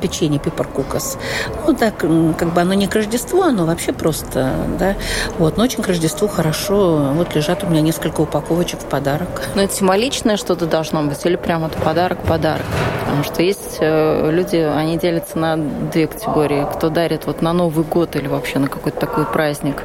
печенье 0.00 0.40
пипаркукас. 0.40 1.18
Ну, 1.66 1.74
так, 1.74 1.98
как 1.98 2.52
бы 2.52 2.60
оно 2.60 2.74
не 2.74 2.86
к 2.86 2.94
Рождеству, 2.94 3.42
оно 3.42 3.66
вообще 3.66 3.92
просто, 3.92 4.52
да. 4.78 4.96
Вот, 5.38 5.56
но 5.56 5.64
очень 5.64 5.82
к 5.82 5.88
Рождеству 5.88 6.28
хорошо. 6.28 7.12
Вот 7.14 7.34
лежат 7.34 7.62
у 7.62 7.66
меня 7.66 7.80
несколько 7.80 8.22
упаковочек 8.22 8.80
в 8.80 8.86
подарок. 8.86 9.42
Но 9.54 9.62
это 9.62 9.74
символичное 9.74 10.36
что-то 10.36 10.66
должно 10.66 11.02
быть 11.02 11.24
или 11.26 11.36
прямо 11.36 11.66
это 11.66 11.78
подарок-подарок? 11.78 12.66
Потому 13.00 13.24
что 13.24 13.42
есть 13.42 13.78
э, 13.80 14.30
люди, 14.30 14.56
они 14.56 14.96
делятся 14.96 15.36
на 15.36 15.56
две 15.56 16.06
категории. 16.06 16.66
Кто 16.76 16.90
дарит 16.90 17.26
вот 17.26 17.42
на 17.42 17.52
Новый 17.52 17.84
год 17.84 18.14
или 18.14 18.28
вообще 18.28 18.60
на 18.60 18.68
какой-то 18.68 18.99
такой 19.00 19.24
праздник 19.24 19.82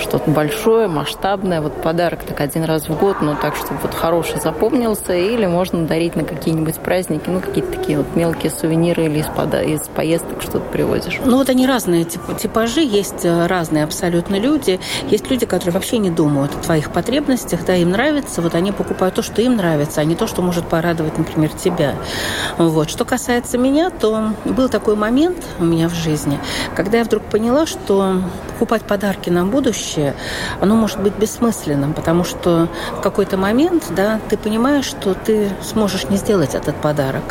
что-то 0.00 0.30
большое, 0.30 0.88
масштабное, 0.88 1.60
вот 1.60 1.80
подарок 1.82 2.24
так 2.24 2.40
один 2.40 2.64
раз 2.64 2.88
в 2.88 2.98
год, 2.98 3.20
но 3.20 3.34
так, 3.34 3.54
чтобы 3.56 3.80
вот 3.82 3.94
хороший 3.94 4.40
запомнился, 4.40 5.14
или 5.14 5.46
можно 5.46 5.86
дарить 5.86 6.16
на 6.16 6.24
какие-нибудь 6.24 6.76
праздники, 6.76 7.28
ну, 7.28 7.40
какие-то 7.40 7.72
такие 7.72 7.98
вот 7.98 8.16
мелкие 8.16 8.50
сувениры 8.50 9.04
или 9.04 9.18
из, 9.18 9.26
пода- 9.26 9.62
из 9.62 9.80
поездок 9.88 10.42
что-то 10.42 10.60
привозишь. 10.60 11.20
Ну, 11.24 11.36
вот 11.36 11.48
они 11.48 11.66
разные 11.66 12.04
тип- 12.04 12.36
типажи, 12.38 12.80
есть 12.80 13.24
э, 13.24 13.46
разные 13.46 13.84
абсолютно 13.84 14.36
люди. 14.36 14.80
Есть 15.08 15.30
люди, 15.30 15.46
которые 15.46 15.72
вообще 15.72 15.98
не 15.98 16.10
думают 16.10 16.52
о 16.54 16.62
твоих 16.64 16.90
потребностях, 16.90 17.64
да, 17.64 17.74
им 17.76 17.90
нравится, 17.90 18.42
вот 18.42 18.54
они 18.54 18.72
покупают 18.72 19.14
то, 19.14 19.22
что 19.22 19.42
им 19.42 19.56
нравится, 19.56 20.00
а 20.00 20.04
не 20.04 20.14
то, 20.14 20.26
что 20.26 20.42
может 20.42 20.66
порадовать, 20.66 21.18
например, 21.18 21.50
тебя. 21.50 21.94
Вот. 22.58 22.90
Что 22.90 23.04
касается 23.04 23.58
меня, 23.58 23.90
то 23.90 24.32
был 24.44 24.68
такой 24.68 24.96
момент 24.96 25.44
у 25.58 25.64
меня 25.64 25.88
в 25.88 25.94
жизни, 25.94 26.38
когда 26.74 26.98
я 26.98 27.04
вдруг 27.04 27.24
поняла, 27.24 27.66
что 27.66 28.22
покупать 28.52 28.82
подарки 28.82 29.30
на 29.30 29.44
будущее, 29.44 29.89
оно 30.60 30.74
может 30.74 31.00
быть 31.00 31.14
бессмысленным, 31.14 31.94
потому 31.94 32.24
что 32.24 32.68
в 32.96 33.00
какой-то 33.00 33.36
момент, 33.36 33.84
да, 33.90 34.20
ты 34.28 34.36
понимаешь, 34.36 34.84
что 34.84 35.14
ты 35.14 35.50
сможешь 35.62 36.04
не 36.08 36.16
сделать 36.16 36.54
этот 36.54 36.76
подарок. 36.76 37.22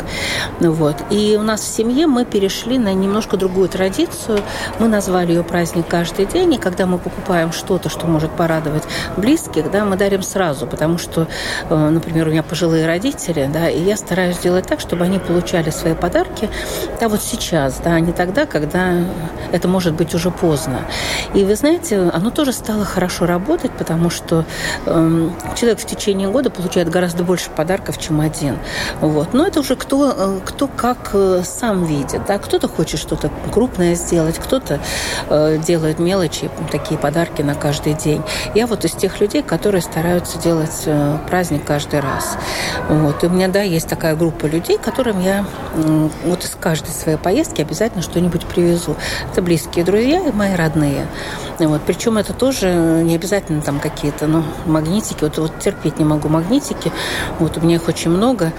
Вот. 0.60 0.96
И 1.10 1.36
у 1.38 1.42
нас 1.42 1.60
в 1.60 1.74
семье 1.76 2.06
мы 2.06 2.24
перешли 2.24 2.78
на 2.78 2.92
немножко 2.92 3.36
другую 3.36 3.68
традицию. 3.68 4.40
Мы 4.78 4.88
назвали 4.88 5.32
ее 5.32 5.42
праздник 5.42 5.86
каждый 5.88 6.26
день, 6.26 6.54
и 6.54 6.58
когда 6.58 6.86
мы 6.86 6.98
покупаем 6.98 7.52
что-то, 7.52 7.88
что 7.88 8.06
может 8.06 8.30
порадовать 8.30 8.84
близких, 9.16 9.70
да, 9.70 9.84
мы 9.84 9.96
дарим 9.96 10.22
сразу, 10.22 10.66
потому 10.66 10.98
что, 10.98 11.26
э, 11.68 11.74
например, 11.74 12.28
у 12.28 12.30
меня 12.30 12.42
пожилые 12.42 12.86
родители, 12.86 13.48
да, 13.52 13.68
и 13.68 13.80
я 13.80 13.96
стараюсь 13.96 14.36
сделать 14.36 14.66
так, 14.66 14.80
чтобы 14.80 15.04
они 15.04 15.18
получали 15.18 15.70
свои 15.70 15.94
подарки, 15.94 16.48
да, 17.00 17.08
вот 17.08 17.22
сейчас, 17.22 17.80
да, 17.84 17.92
а 17.92 18.00
не 18.00 18.12
тогда, 18.12 18.46
когда 18.46 18.92
это 19.52 19.68
может 19.68 19.94
быть 19.94 20.14
уже 20.14 20.30
поздно. 20.30 20.80
И 21.34 21.44
вы 21.44 21.54
знаете, 21.54 22.10
оно 22.12 22.30
тоже 22.30 22.49
стало 22.52 22.84
хорошо 22.84 23.26
работать, 23.26 23.72
потому 23.72 24.10
что 24.10 24.44
э, 24.86 25.30
человек 25.56 25.80
в 25.80 25.86
течение 25.86 26.30
года 26.30 26.50
получает 26.50 26.88
гораздо 26.88 27.24
больше 27.24 27.50
подарков, 27.50 27.98
чем 27.98 28.20
один. 28.20 28.58
Вот. 29.00 29.34
Но 29.34 29.46
это 29.46 29.60
уже 29.60 29.76
кто, 29.76 30.14
э, 30.16 30.40
кто 30.44 30.66
как 30.66 31.10
э, 31.12 31.42
сам 31.44 31.84
видит. 31.84 32.22
Да? 32.26 32.38
Кто-то 32.38 32.68
хочет 32.68 33.00
что-то 33.00 33.30
крупное 33.52 33.94
сделать, 33.94 34.38
кто-то 34.38 34.80
э, 35.28 35.58
делает 35.58 35.98
мелочи, 35.98 36.50
такие 36.70 36.98
подарки 36.98 37.42
на 37.42 37.54
каждый 37.54 37.94
день. 37.94 38.22
Я 38.54 38.66
вот 38.66 38.84
из 38.84 38.92
тех 38.92 39.20
людей, 39.20 39.42
которые 39.42 39.82
стараются 39.82 40.38
делать 40.38 40.82
э, 40.86 41.18
праздник 41.28 41.64
каждый 41.64 42.00
раз. 42.00 42.36
Вот. 42.88 43.22
И 43.22 43.26
у 43.26 43.30
меня, 43.30 43.48
да, 43.48 43.62
есть 43.62 43.88
такая 43.88 44.14
группа 44.16 44.46
людей, 44.46 44.78
которым 44.78 45.20
я 45.20 45.44
э, 45.74 46.08
вот 46.24 46.44
из 46.44 46.56
каждой 46.58 46.90
своей 46.90 47.18
поездки 47.18 47.60
обязательно 47.60 48.02
что-нибудь 48.02 48.46
привезу. 48.46 48.96
Это 49.32 49.42
близкие 49.42 49.84
друзья 49.84 50.20
и 50.26 50.32
мои 50.32 50.54
родные. 50.54 51.06
Вот. 51.58 51.82
Причем 51.86 52.18
это 52.18 52.29
тоже 52.32 53.02
не 53.04 53.14
обязательно 53.14 53.60
там 53.60 53.80
какие-то 53.80 54.26
ну, 54.26 54.44
магнитики. 54.66 55.24
Вот, 55.24 55.38
вот 55.38 55.58
терпеть 55.58 55.98
не 55.98 56.04
могу 56.04 56.28
магнитики. 56.28 56.92
Вот 57.38 57.56
у 57.56 57.60
меня 57.60 57.76
их 57.76 57.88
очень 57.88 58.10
много, 58.10 58.52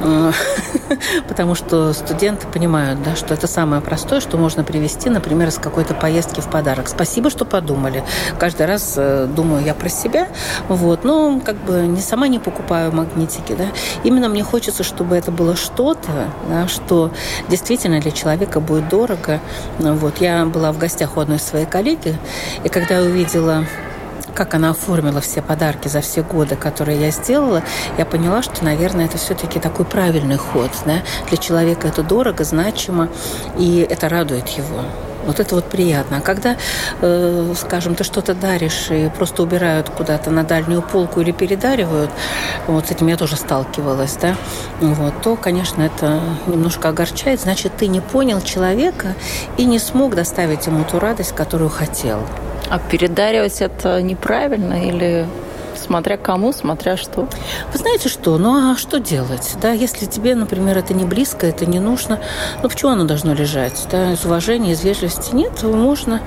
э, 0.00 0.32
потому 1.28 1.54
что 1.54 1.92
студенты 1.92 2.46
понимают, 2.46 3.02
да, 3.02 3.16
что 3.16 3.34
это 3.34 3.46
самое 3.46 3.82
простое, 3.82 4.20
что 4.20 4.36
можно 4.36 4.64
привезти, 4.64 5.10
например, 5.10 5.48
из 5.48 5.58
какой-то 5.58 5.94
поездки 5.94 6.40
в 6.40 6.48
подарок. 6.48 6.88
Спасибо, 6.88 7.30
что 7.30 7.44
подумали. 7.44 8.02
Каждый 8.38 8.66
раз 8.66 8.94
э, 8.96 9.28
думаю 9.34 9.64
я 9.64 9.74
про 9.74 9.88
себя, 9.88 10.28
вот, 10.68 11.04
но 11.04 11.40
как 11.44 11.56
бы 11.56 11.86
не 11.86 12.00
сама 12.00 12.28
не 12.28 12.38
покупаю 12.38 12.92
магнитики, 12.92 13.54
да. 13.56 13.66
Именно 14.04 14.28
мне 14.28 14.42
хочется, 14.42 14.82
чтобы 14.82 15.16
это 15.16 15.30
было 15.30 15.56
что-то, 15.56 16.28
да, 16.48 16.68
что 16.68 17.10
действительно 17.48 18.00
для 18.00 18.10
человека 18.10 18.60
будет 18.60 18.88
дорого. 18.88 19.40
Вот, 19.78 20.18
я 20.20 20.44
была 20.46 20.72
в 20.72 20.78
гостях 20.78 21.16
у 21.16 21.20
одной 21.20 21.38
своей 21.38 21.66
коллеги, 21.66 22.16
и 22.64 22.68
когда 22.68 22.98
я 22.98 23.02
увидела 23.02 23.17
как 24.38 24.54
она 24.54 24.70
оформила 24.70 25.20
все 25.20 25.42
подарки 25.42 25.88
за 25.88 26.00
все 26.00 26.22
годы, 26.22 26.54
которые 26.54 27.00
я 27.00 27.10
сделала, 27.10 27.64
я 27.98 28.06
поняла, 28.06 28.40
что, 28.40 28.64
наверное, 28.64 29.06
это 29.06 29.18
все-таки 29.18 29.58
такой 29.58 29.84
правильный 29.84 30.36
ход. 30.36 30.70
Да? 30.86 31.02
Для 31.28 31.38
человека 31.38 31.88
это 31.88 32.04
дорого, 32.04 32.44
значимо, 32.44 33.08
и 33.58 33.84
это 33.90 34.08
радует 34.08 34.48
его. 34.50 34.82
Вот 35.26 35.40
это 35.40 35.56
вот 35.56 35.64
приятно. 35.64 36.18
А 36.18 36.20
когда, 36.20 36.56
э, 37.00 37.52
скажем, 37.58 37.96
ты 37.96 38.04
что-то 38.04 38.32
даришь 38.32 38.90
и 38.90 39.10
просто 39.10 39.42
убирают 39.42 39.90
куда-то 39.90 40.30
на 40.30 40.44
дальнюю 40.44 40.82
полку 40.82 41.20
или 41.20 41.32
передаривают, 41.32 42.10
вот 42.68 42.86
с 42.86 42.90
этим 42.92 43.08
я 43.08 43.16
тоже 43.16 43.34
сталкивалась, 43.34 44.16
да, 44.22 44.36
вот, 44.80 45.20
то, 45.20 45.34
конечно, 45.34 45.82
это 45.82 46.20
немножко 46.46 46.90
огорчает. 46.90 47.40
Значит, 47.40 47.72
ты 47.76 47.88
не 47.88 48.00
понял 48.00 48.40
человека 48.40 49.16
и 49.56 49.64
не 49.64 49.80
смог 49.80 50.14
доставить 50.14 50.66
ему 50.66 50.84
ту 50.84 51.00
радость, 51.00 51.34
которую 51.34 51.70
хотел. 51.70 52.20
А 52.70 52.78
передаривать 52.78 53.60
это 53.60 54.02
неправильно 54.02 54.86
или 54.86 55.26
Смотря 55.78 56.16
кому, 56.16 56.52
смотря 56.52 56.96
что. 56.96 57.28
Вы 57.72 57.78
знаете 57.78 58.08
что? 58.08 58.36
Ну 58.36 58.72
а 58.72 58.76
что 58.76 58.98
делать? 58.98 59.56
Да, 59.62 59.70
если 59.70 60.06
тебе, 60.06 60.34
например, 60.34 60.76
это 60.76 60.92
не 60.92 61.04
близко, 61.04 61.46
это 61.46 61.66
не 61.66 61.78
нужно, 61.78 62.18
ну 62.62 62.68
почему 62.68 62.92
оно 62.92 63.04
должно 63.04 63.32
лежать? 63.32 63.86
Да, 63.90 64.12
из 64.12 64.24
уважения, 64.24 64.72
из 64.72 64.82
вежливости 64.82 65.34
нет, 65.34 65.62
можно 65.62 66.20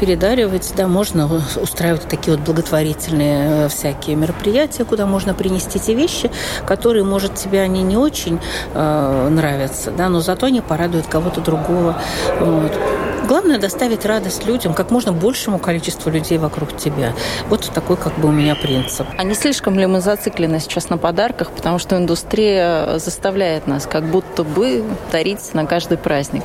передаривать, 0.00 0.72
да, 0.76 0.86
можно 0.86 1.28
устраивать 1.60 2.08
такие 2.08 2.36
вот 2.36 2.46
благотворительные 2.46 3.66
э, 3.66 3.68
всякие 3.68 4.16
мероприятия, 4.16 4.84
куда 4.84 5.06
можно 5.06 5.34
принести 5.34 5.78
те 5.78 5.94
вещи, 5.94 6.30
которые, 6.64 7.04
может, 7.04 7.34
тебе 7.34 7.60
они 7.60 7.82
не 7.82 7.96
очень 7.96 8.38
э, 8.72 9.28
нравятся, 9.30 9.90
да, 9.90 10.08
но 10.08 10.20
зато 10.20 10.46
они 10.46 10.60
порадуют 10.60 11.06
кого-то 11.08 11.40
другого. 11.40 12.00
Вот. 12.38 12.72
Главное 13.26 13.58
доставить 13.58 14.04
радость 14.04 14.46
людям, 14.46 14.74
как 14.74 14.90
можно 14.90 15.12
большему 15.12 15.58
количеству 15.58 16.10
людей 16.10 16.38
вокруг 16.38 16.76
тебя. 16.76 17.14
Вот 17.48 17.70
такой 17.72 17.96
как 17.96 18.18
бы 18.18 18.28
у 18.28 18.32
меня 18.32 18.54
принцип. 18.54 19.06
А 19.16 19.24
не 19.24 19.34
слишком 19.34 19.78
ли 19.78 19.86
мы 19.86 20.00
зациклены 20.00 20.58
сейчас 20.60 20.90
на 20.90 20.98
подарках, 20.98 21.50
потому 21.50 21.78
что 21.78 21.96
индустрия 21.96 22.98
заставляет 22.98 23.66
нас 23.66 23.86
как 23.86 24.04
будто 24.04 24.42
бы 24.42 24.84
дарить 25.12 25.54
на 25.54 25.66
каждый 25.66 25.98
праздник? 25.98 26.42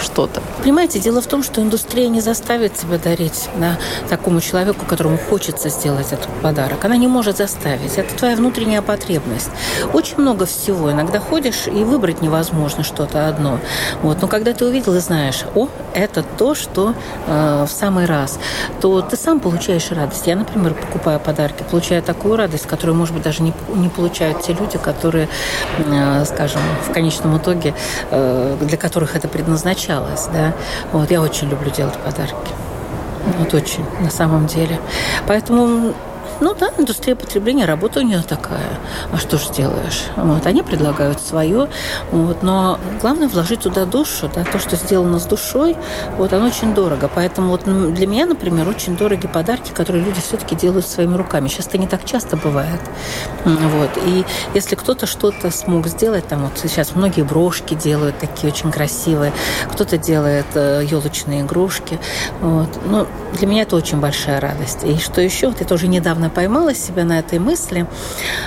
Что-то. 0.00 0.42
Понимаете, 0.62 0.98
дело 0.98 1.20
в 1.20 1.26
том, 1.26 1.42
что 1.42 1.60
индустрия 1.60 2.08
не 2.08 2.20
заставит 2.20 2.78
себя 2.78 2.98
дарить 2.98 3.48
на 3.56 3.78
такому 4.08 4.40
человеку, 4.40 4.84
которому 4.86 5.18
хочется 5.18 5.68
сделать 5.68 6.12
этот 6.12 6.28
подарок. 6.42 6.84
Она 6.84 6.96
не 6.96 7.06
может 7.06 7.38
заставить. 7.38 7.96
Это 7.96 8.14
твоя 8.14 8.36
внутренняя 8.36 8.82
потребность. 8.82 9.50
Очень 9.92 10.18
много 10.18 10.46
всего. 10.46 10.90
Иногда 10.90 11.18
ходишь 11.20 11.66
и 11.66 11.84
выбрать 11.84 12.22
невозможно 12.22 12.84
что-то 12.84 13.28
одно. 13.28 13.58
Вот. 14.02 14.22
Но 14.22 14.28
когда 14.28 14.52
ты 14.52 14.66
увидел 14.66 14.94
и 14.94 15.00
знаешь, 15.00 15.44
о, 15.54 15.68
это 15.94 16.22
то, 16.22 16.54
что 16.54 16.94
э, 17.26 17.66
в 17.68 17.72
самый 17.72 18.06
раз, 18.06 18.38
то 18.80 19.00
ты 19.02 19.16
сам 19.16 19.40
получаешь 19.40 19.90
радость. 19.90 20.26
Я, 20.26 20.36
например, 20.36 20.74
покупая 20.74 21.18
подарки, 21.18 21.64
получаю 21.70 22.02
такую 22.02 22.36
радость, 22.36 22.66
которую, 22.66 22.96
может 22.96 23.14
быть, 23.14 23.22
даже 23.22 23.42
не, 23.42 23.52
не 23.74 23.88
получают 23.88 24.42
те 24.42 24.52
люди, 24.52 24.78
которые, 24.78 25.28
э, 25.78 26.24
скажем, 26.24 26.60
в 26.88 26.92
конечном 26.92 27.36
итоге, 27.38 27.74
э, 28.10 28.56
для 28.60 28.76
которых 28.76 29.16
это 29.16 29.28
предназначено 29.28 29.81
получалось, 29.82 30.28
да. 30.32 30.52
Вот, 30.92 31.10
я 31.10 31.20
очень 31.20 31.48
люблю 31.48 31.70
делать 31.70 31.96
подарки. 31.98 32.34
Вот 33.38 33.54
очень, 33.54 33.84
на 34.00 34.10
самом 34.10 34.46
деле. 34.46 34.78
Поэтому 35.26 35.94
ну 36.42 36.54
да, 36.58 36.70
индустрия 36.76 37.14
потребления, 37.14 37.66
работа 37.66 38.00
у 38.00 38.02
нее 38.02 38.22
такая. 38.22 38.80
А 39.12 39.16
что 39.16 39.38
же 39.38 39.46
сделаешь? 39.46 40.02
Вот, 40.16 40.44
они 40.44 40.62
предлагают 40.62 41.20
свое, 41.20 41.68
вот, 42.10 42.42
но 42.42 42.80
главное 43.00 43.28
вложить 43.28 43.60
туда 43.60 43.84
душу, 43.84 44.28
да, 44.34 44.42
то, 44.44 44.58
что 44.58 44.74
сделано 44.74 45.20
с 45.20 45.24
душой, 45.24 45.76
вот, 46.16 46.32
оно 46.32 46.46
очень 46.46 46.74
дорого. 46.74 47.08
Поэтому 47.14 47.48
вот 47.50 47.64
для 47.64 48.06
меня, 48.08 48.26
например, 48.26 48.68
очень 48.68 48.96
дорогие 48.96 49.30
подарки, 49.30 49.70
которые 49.70 50.04
люди 50.04 50.20
все-таки 50.20 50.56
делают 50.56 50.86
своими 50.86 51.14
руками. 51.14 51.46
Сейчас 51.46 51.68
это 51.68 51.78
не 51.78 51.86
так 51.86 52.04
часто 52.04 52.36
бывает. 52.36 52.80
Вот. 53.44 53.90
И 54.04 54.24
если 54.54 54.74
кто-то 54.74 55.06
что-то 55.06 55.50
смог 55.52 55.86
сделать, 55.86 56.26
там 56.26 56.42
вот 56.42 56.58
сейчас 56.60 56.96
многие 56.96 57.22
брошки 57.22 57.74
делают 57.74 58.18
такие 58.18 58.52
очень 58.52 58.72
красивые, 58.72 59.32
кто-то 59.72 59.96
делает 59.96 60.46
э, 60.54 60.82
елочные 60.90 61.42
игрушки. 61.42 62.00
Вот. 62.40 62.68
Но 62.86 63.06
для 63.38 63.46
меня 63.46 63.62
это 63.62 63.76
очень 63.76 64.00
большая 64.00 64.40
радость. 64.40 64.82
И 64.82 64.98
что 64.98 65.20
еще, 65.20 65.48
вот 65.48 65.60
я 65.60 65.66
тоже 65.66 65.86
недавно 65.86 66.31
поймала 66.34 66.74
себя 66.74 67.04
на 67.04 67.18
этой 67.18 67.38
мысли, 67.38 67.86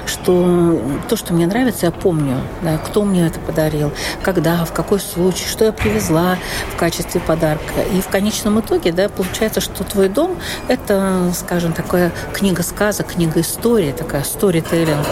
что 0.06 0.82
то, 1.10 1.16
что 1.16 1.34
мне 1.34 1.48
нравится, 1.48 1.88
я 1.88 1.92
помню, 1.92 2.42
да, 2.62 2.78
кто 2.78 3.04
мне 3.04 3.26
это 3.26 3.40
подарил, 3.40 3.92
когда, 4.24 4.66
в 4.66 4.74
какой 4.74 5.00
случай, 5.00 5.46
что 5.46 5.66
я 5.66 5.72
привезла 5.72 6.38
в 6.74 6.78
качестве 6.78 7.22
подарка. 7.22 7.82
И 7.94 8.02
в 8.02 8.08
конечном 8.08 8.60
итоге, 8.60 8.92
да, 8.92 9.10
получается, 9.10 9.62
что 9.62 9.84
твой 9.84 10.10
дом– 10.10 10.38
это, 10.68 11.32
скажем, 11.34 11.74
такая 11.74 12.12
книга 12.34 12.64
сказок, 12.64 13.08
книга 13.08 13.42
истории, 13.42 13.92
такая 13.92 14.24
сторителлинг, 14.24 15.06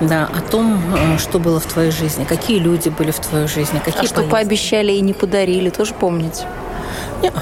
да, 0.00 0.28
о 0.34 0.40
том, 0.40 0.80
э, 0.94 1.18
что 1.18 1.38
было 1.38 1.60
в 1.60 1.66
твоей 1.66 1.90
жизни, 1.90 2.24
какие 2.24 2.58
люди 2.58 2.88
были 2.88 3.10
в 3.10 3.18
твоей 3.18 3.48
жизни, 3.48 3.80
какие 3.84 4.04
А 4.04 4.06
что 4.06 4.22
пообещали 4.22 4.92
и 4.92 5.00
не 5.00 5.12
подарили, 5.12 5.70
тоже 5.70 5.94
помните? 5.94 6.44
Нет. 7.22 7.34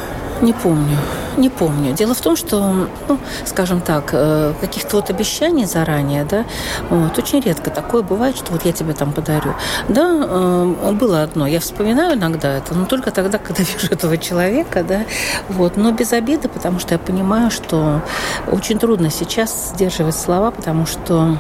Не 0.43 0.53
помню, 0.53 0.97
не 1.37 1.49
помню. 1.49 1.95
Дело 1.95 2.15
в 2.15 2.21
том, 2.21 2.37
что, 2.37 2.89
ну, 3.09 3.19
скажем 3.45 3.81
так, 3.81 4.11
э, 4.13 4.53
каких-то 4.61 4.97
вот 4.97 5.11
обещаний 5.11 5.65
заранее, 5.65 6.25
да, 6.25 6.45
вот, 6.91 7.17
очень 7.19 7.41
редко 7.41 7.71
такое 7.71 8.03
бывает, 8.03 8.37
что 8.37 8.53
вот 8.53 8.65
я 8.65 8.73
тебе 8.73 8.95
там 8.95 9.13
подарю. 9.13 9.55
Да, 9.89 10.27
э, 10.29 10.93
было 10.93 11.23
одно, 11.23 11.47
я 11.47 11.61
вспоминаю 11.61 12.19
иногда 12.19 12.57
это, 12.57 12.75
но 12.75 12.85
только 12.85 13.11
тогда, 13.11 13.39
когда 13.39 13.63
вижу 13.63 13.93
этого 13.93 14.19
человека, 14.19 14.83
да, 14.83 15.05
вот, 15.49 15.77
но 15.77 15.93
без 15.93 16.13
обиды, 16.13 16.49
потому 16.49 16.79
что 16.79 16.95
я 16.95 16.99
понимаю, 16.99 17.51
что 17.51 18.03
очень 18.51 18.79
трудно 18.79 19.11
сейчас 19.11 19.73
сдерживать 19.75 20.17
слова, 20.17 20.51
потому 20.51 20.85
что 20.87 21.39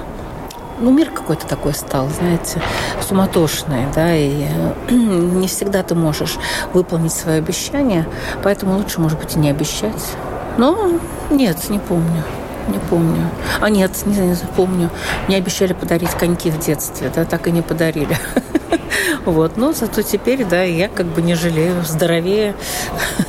ну, 0.79 0.91
мир 0.93 1.11
какой-то 1.11 1.47
такой 1.47 1.75
стал, 1.75 2.09
знаете, 2.09 2.61
суматошный, 3.01 3.87
да, 3.95 4.15
и 4.15 4.47
э, 4.89 4.95
не 4.95 5.47
всегда 5.47 5.83
ты 5.83 5.95
можешь 5.95 6.37
выполнить 6.73 7.13
свое 7.13 7.39
обещание, 7.39 8.07
поэтому 8.43 8.77
лучше, 8.77 9.01
может 9.01 9.19
быть, 9.19 9.37
и 9.37 9.39
не 9.39 9.51
обещать. 9.51 10.17
Но 10.57 10.91
нет, 11.31 11.69
не 11.71 11.79
помню. 11.79 12.23
Не 12.69 12.79
помню. 12.91 13.31
А 13.61 13.69
нет, 13.71 13.91
не, 14.07 14.19
не 14.19 14.37
помню. 14.57 14.91
Мне 15.29 15.37
обещали 15.37 15.73
подарить 15.73 16.11
коньки 16.11 16.51
в 16.51 16.59
детстве, 16.59 17.11
да, 17.15 17.25
так 17.25 17.47
и 17.47 17.53
не 17.53 17.63
подарили. 17.63 18.17
Вот. 19.25 19.57
Но 19.57 19.73
зато 19.73 20.03
теперь, 20.03 20.45
да, 20.45 20.63
я 20.63 20.89
как 20.89 21.07
бы 21.07 21.23
не 21.23 21.35
жалею, 21.35 21.83
здоровее 21.83 22.55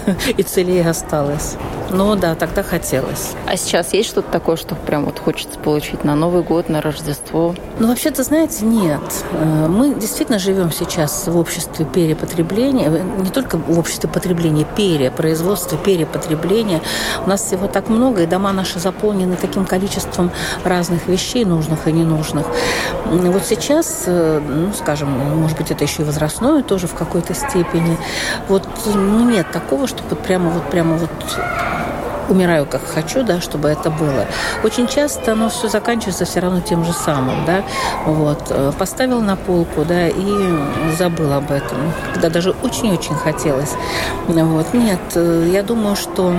и 0.37 0.43
целее 0.43 0.89
осталась. 0.89 1.55
Ну 1.91 2.15
да, 2.15 2.35
тогда 2.35 2.63
хотелось. 2.63 3.31
А 3.47 3.55
сейчас 3.57 3.93
есть 3.93 4.09
что-то 4.09 4.29
такое, 4.31 4.55
что 4.55 4.75
прям 4.75 5.05
вот 5.05 5.19
хочется 5.19 5.57
получить 5.57 6.03
на 6.03 6.15
Новый 6.15 6.43
год, 6.43 6.67
на 6.67 6.81
Рождество? 6.81 7.55
Ну, 7.79 7.87
вообще-то, 7.87 8.23
знаете, 8.23 8.65
нет. 8.65 9.01
Э, 9.31 9.67
мы 9.67 9.93
действительно 9.93 10.39
живем 10.39 10.71
сейчас 10.71 11.27
в 11.27 11.37
обществе 11.37 11.85
перепотребления, 11.85 12.89
не 12.89 13.29
только 13.29 13.57
в 13.57 13.79
обществе 13.79 14.09
потребления, 14.09 14.65
перепроизводства, 14.75 15.77
перепотребления. 15.77 16.81
У 17.25 17.29
нас 17.29 17.43
всего 17.43 17.67
так 17.67 17.87
много, 17.89 18.23
и 18.23 18.25
дома 18.25 18.51
наши 18.51 18.79
заполнены 18.79 19.24
таким 19.33 19.65
количеством 19.65 20.31
разных 20.63 21.07
вещей, 21.07 21.45
нужных 21.45 21.87
и 21.87 21.91
ненужных. 21.91 22.45
Вот 23.05 23.45
сейчас, 23.45 24.03
э, 24.05 24.39
ну, 24.39 24.73
скажем, 24.73 25.09
может 25.09 25.57
быть, 25.57 25.71
это 25.71 25.83
еще 25.83 26.03
и 26.03 26.05
возрастное 26.05 26.63
тоже 26.63 26.87
в 26.87 26.93
какой-то 26.93 27.33
степени. 27.33 27.97
Вот 28.47 28.67
ну, 28.85 29.29
нет 29.29 29.51
такого, 29.51 29.87
чтобы 29.87 30.15
прямо 30.15 30.49
вот 30.49 30.69
прямо 30.69 30.97
вот 30.97 31.09
умираю 32.29 32.65
как 32.65 32.81
хочу, 32.85 33.23
да, 33.23 33.41
чтобы 33.41 33.69
это 33.69 33.89
было. 33.89 34.25
Очень 34.63 34.87
часто 34.87 35.33
оно 35.33 35.49
все 35.49 35.67
заканчивается 35.67 36.25
все 36.25 36.39
равно 36.39 36.61
тем 36.61 36.83
же 36.83 36.93
самым, 36.93 37.45
да, 37.45 37.63
вот. 38.05 38.47
Э, 38.49 38.71
поставил 38.77 39.21
на 39.21 39.35
полку, 39.35 39.85
да, 39.85 40.07
и 40.07 40.95
забыл 40.97 41.33
об 41.33 41.51
этом, 41.51 41.77
когда 42.13 42.29
даже 42.29 42.51
очень-очень 42.63 43.15
хотелось. 43.15 43.73
Вот. 44.27 44.73
Нет, 44.73 44.99
э, 45.15 45.49
я 45.51 45.63
думаю, 45.63 45.95
что 45.95 46.33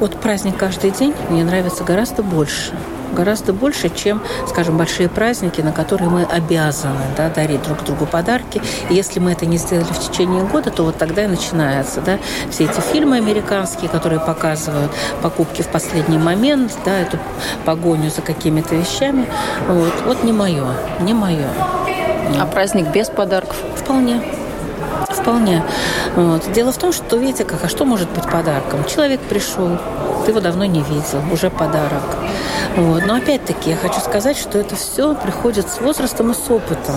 вот 0.00 0.20
праздник 0.20 0.56
каждый 0.56 0.90
день 0.90 1.14
мне 1.30 1.44
нравится 1.44 1.84
гораздо 1.84 2.22
больше 2.22 2.72
гораздо 3.12 3.52
больше, 3.52 3.88
чем, 3.88 4.22
скажем, 4.46 4.76
большие 4.76 5.08
праздники, 5.08 5.60
на 5.60 5.72
которые 5.72 6.08
мы 6.08 6.24
обязаны 6.24 7.00
да, 7.16 7.30
дарить 7.30 7.62
друг 7.62 7.82
другу 7.84 8.06
подарки. 8.06 8.60
И 8.90 8.94
если 8.94 9.18
мы 9.18 9.32
это 9.32 9.46
не 9.46 9.56
сделали 9.56 9.92
в 9.92 9.98
течение 9.98 10.44
года, 10.44 10.70
то 10.70 10.84
вот 10.84 10.96
тогда 10.98 11.24
и 11.24 11.26
начинается. 11.26 12.00
Да, 12.00 12.18
все 12.50 12.64
эти 12.64 12.80
фильмы 12.80 13.16
американские, 13.16 13.88
которые 13.88 14.20
показывают 14.20 14.92
покупки 15.22 15.62
в 15.62 15.68
последний 15.68 16.18
момент, 16.18 16.72
да, 16.84 16.98
эту 16.98 17.18
погоню 17.64 18.10
за 18.10 18.22
какими-то 18.22 18.76
вещами. 18.76 19.26
Вот, 19.66 19.94
вот 20.04 20.22
не 20.22 20.32
мое, 20.32 20.66
не 21.00 21.14
мое. 21.14 21.48
А 22.38 22.46
праздник 22.46 22.88
без 22.88 23.08
подарков? 23.08 23.56
Вполне. 23.76 24.20
Вполне. 25.26 25.60
Вот. 26.14 26.52
Дело 26.52 26.70
в 26.70 26.78
том, 26.78 26.92
что, 26.92 27.16
видите, 27.16 27.42
как, 27.42 27.64
а 27.64 27.68
что 27.68 27.84
может 27.84 28.08
быть 28.10 28.22
подарком? 28.30 28.84
Человек 28.84 29.20
пришел, 29.22 29.76
ты 30.24 30.30
его 30.30 30.38
давно 30.38 30.66
не 30.66 30.82
видел, 30.82 31.20
уже 31.32 31.50
подарок. 31.50 32.04
Вот. 32.76 33.04
Но 33.04 33.16
опять-таки 33.16 33.70
я 33.70 33.76
хочу 33.76 33.98
сказать, 33.98 34.36
что 34.36 34.56
это 34.56 34.76
все 34.76 35.16
приходит 35.16 35.68
с 35.68 35.80
возрастом 35.80 36.30
и 36.30 36.34
с 36.34 36.48
опытом. 36.48 36.94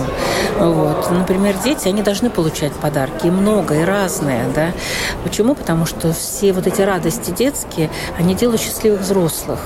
Вот. 0.60 1.10
Например, 1.10 1.56
дети, 1.64 1.88
они 1.88 2.04
должны 2.04 2.30
получать 2.30 2.72
подарки, 2.74 3.26
и 3.26 3.30
много, 3.32 3.74
и 3.74 3.82
разные. 3.82 4.44
Да? 4.54 4.68
Почему? 5.24 5.56
Потому 5.56 5.84
что 5.84 6.12
все 6.12 6.52
вот 6.52 6.68
эти 6.68 6.82
радости 6.82 7.32
детские, 7.32 7.90
они 8.16 8.36
делают 8.36 8.60
счастливых 8.60 9.00
взрослых. 9.00 9.58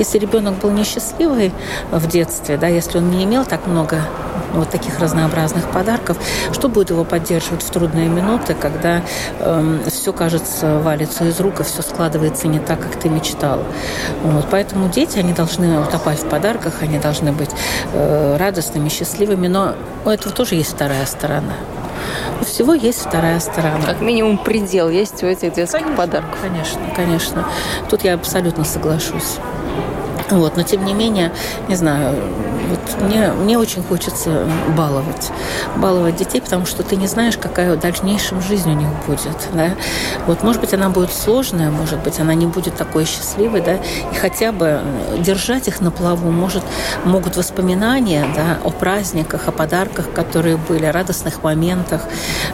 Если 0.00 0.18
ребенок 0.18 0.54
был 0.58 0.70
несчастливый 0.70 1.52
в 1.92 2.08
детстве, 2.08 2.56
да, 2.56 2.66
если 2.66 2.98
он 2.98 3.08
не 3.12 3.22
имел 3.22 3.44
так 3.44 3.68
много 3.68 4.02
вот 4.52 4.70
таких 4.70 4.98
разнообразных 4.98 5.68
подарков, 5.70 6.16
что 6.52 6.68
будет 6.68 6.90
его 6.90 7.04
поддерживать 7.04 7.62
в 7.62 7.70
трудные 7.70 8.08
минуты, 8.08 8.54
когда 8.54 8.98
э, 8.98 9.02
эм, 9.40 9.80
все, 9.90 10.12
кажется, 10.12 10.78
валится 10.78 11.24
из 11.26 11.40
рук, 11.40 11.60
и 11.60 11.62
все 11.64 11.82
складывается 11.82 12.48
не 12.48 12.58
так, 12.58 12.80
как 12.80 12.96
ты 12.98 13.08
мечтал. 13.08 13.62
Вот. 14.22 14.46
Поэтому 14.50 14.88
дети, 14.88 15.18
они 15.18 15.32
должны 15.32 15.80
утопать 15.80 16.20
в 16.20 16.28
подарках, 16.28 16.82
они 16.82 16.98
должны 16.98 17.32
быть 17.32 17.50
э, 17.92 18.36
радостными, 18.38 18.88
счастливыми, 18.88 19.48
но 19.48 19.74
у 20.04 20.08
этого 20.08 20.34
тоже 20.34 20.54
есть 20.54 20.72
вторая 20.72 21.06
сторона. 21.06 21.54
У 22.40 22.44
всего 22.44 22.72
есть 22.72 23.00
вторая 23.00 23.38
сторона. 23.40 23.84
Как 23.84 24.00
минимум 24.00 24.38
предел 24.38 24.88
есть 24.88 25.22
у 25.22 25.26
этих 25.26 25.52
детских 25.52 25.80
конечно, 25.80 25.96
подарков. 25.96 26.38
Конечно, 26.40 26.80
конечно. 26.96 27.46
Тут 27.88 28.02
я 28.04 28.14
абсолютно 28.14 28.64
соглашусь. 28.64 29.36
Вот, 30.30 30.56
но 30.56 30.62
тем 30.62 30.84
не 30.84 30.94
менее, 30.94 31.32
не 31.68 31.74
знаю, 31.74 32.14
вот 32.68 33.02
мне, 33.02 33.32
мне 33.32 33.58
очень 33.58 33.82
хочется 33.82 34.46
баловать. 34.76 35.30
Баловать 35.76 36.16
детей, 36.16 36.40
потому 36.40 36.66
что 36.66 36.82
ты 36.82 36.96
не 36.96 37.06
знаешь, 37.06 37.36
какая 37.36 37.74
в 37.74 37.80
дальнейшем 37.80 38.40
жизнь 38.40 38.70
у 38.70 38.74
них 38.74 38.88
будет. 39.06 39.36
Да? 39.52 39.70
Вот, 40.26 40.42
может 40.42 40.60
быть, 40.60 40.72
она 40.72 40.88
будет 40.88 41.12
сложная, 41.12 41.70
может 41.70 41.98
быть, 42.00 42.20
она 42.20 42.34
не 42.34 42.46
будет 42.46 42.76
такой 42.76 43.04
счастливой, 43.04 43.60
да, 43.60 43.74
и 43.74 44.14
хотя 44.20 44.52
бы 44.52 44.80
держать 45.18 45.68
их 45.68 45.80
на 45.80 45.90
плаву, 45.90 46.30
может, 46.30 46.62
могут 47.04 47.36
воспоминания 47.36 48.26
да, 48.34 48.58
о 48.64 48.70
праздниках, 48.70 49.48
о 49.48 49.52
подарках, 49.52 50.12
которые 50.12 50.56
были, 50.56 50.84
о 50.84 50.92
радостных 50.92 51.42
моментах. 51.42 52.02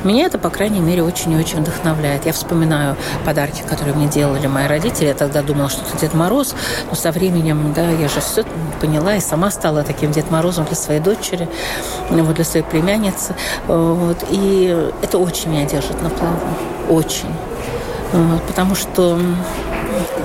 Меня 0.05 0.27
это, 0.27 0.39
по 0.39 0.51
крайней 0.51 0.81
мере, 0.81 1.03
очень 1.03 1.33
и 1.33 1.37
очень 1.37 1.61
вдохновляет. 1.61 2.27
Я 2.27 2.33
вспоминаю 2.33 2.97
подарки, 3.25 3.62
которые 3.69 3.95
мне 3.95 4.07
делали 4.07 4.47
мои 4.47 4.67
родители. 4.67 5.07
Я 5.07 5.15
тогда 5.15 5.43
думала, 5.43 5.69
что 5.69 5.83
это 5.83 5.99
Дед 5.99 6.15
Мороз, 6.15 6.55
но 6.91 6.97
со 6.97 7.12
временем 7.12 7.65
да, 7.74 7.90
я 7.90 8.09
же 8.09 8.20
все 8.20 8.44
поняла 8.81 9.16
и 9.16 9.20
сама 9.20 9.50
стала 9.50 9.83
таким 9.83 10.12
Дед 10.12 10.31
Морозом 10.31 10.64
для 10.64 10.76
своей 10.76 11.00
дочери, 11.00 11.48
вот, 12.11 12.35
для 12.35 12.44
своей 12.44 12.64
племянницы. 12.64 13.35
Вот, 13.66 14.24
и 14.31 14.90
это 15.02 15.18
очень 15.18 15.50
меня 15.50 15.64
держит 15.64 16.00
на 16.02 16.11
плаву, 16.11 16.38
очень. 16.88 17.33
Вот, 18.12 18.42
потому 18.42 18.74
что 18.74 19.18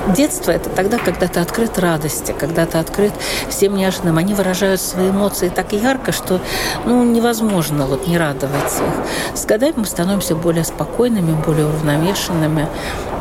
детство– 0.08 0.52
это 0.52 0.70
тогда, 0.70 0.98
когда 0.98 1.28
ты 1.28 1.40
открыт 1.40 1.78
радости, 1.80 2.34
когда 2.38 2.66
ты 2.66 2.78
открыт 2.78 3.14
всем 3.50 3.76
неожиданным. 3.76 4.18
Они 4.18 4.34
выражают 4.34 4.82
свои 4.82 5.10
эмоции 5.10 5.50
так 5.50 5.74
ярко, 5.74 6.12
что 6.12 6.40
ну, 6.86 7.04
невозможно 7.04 7.86
вот 7.86 8.08
не 8.08 8.18
радовать 8.18 8.74
их. 8.74 9.38
С 9.38 9.46
годами 9.46 9.74
мы 9.78 9.86
становимся 9.86 10.36
более 10.36 10.64
спокойными, 10.64 11.34
более 11.46 11.68
уравновешенными, 11.68 12.68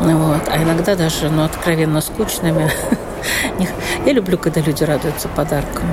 вот, 0.01 0.43
а 0.49 0.63
иногда 0.63 0.95
даже 0.95 1.29
ну, 1.31 1.45
откровенно 1.45 2.01
скучными. 2.01 2.71
Я 4.07 4.13
люблю, 4.13 4.39
когда 4.39 4.61
люди 4.61 4.85
радуются 4.85 5.29
подаркам. 5.29 5.89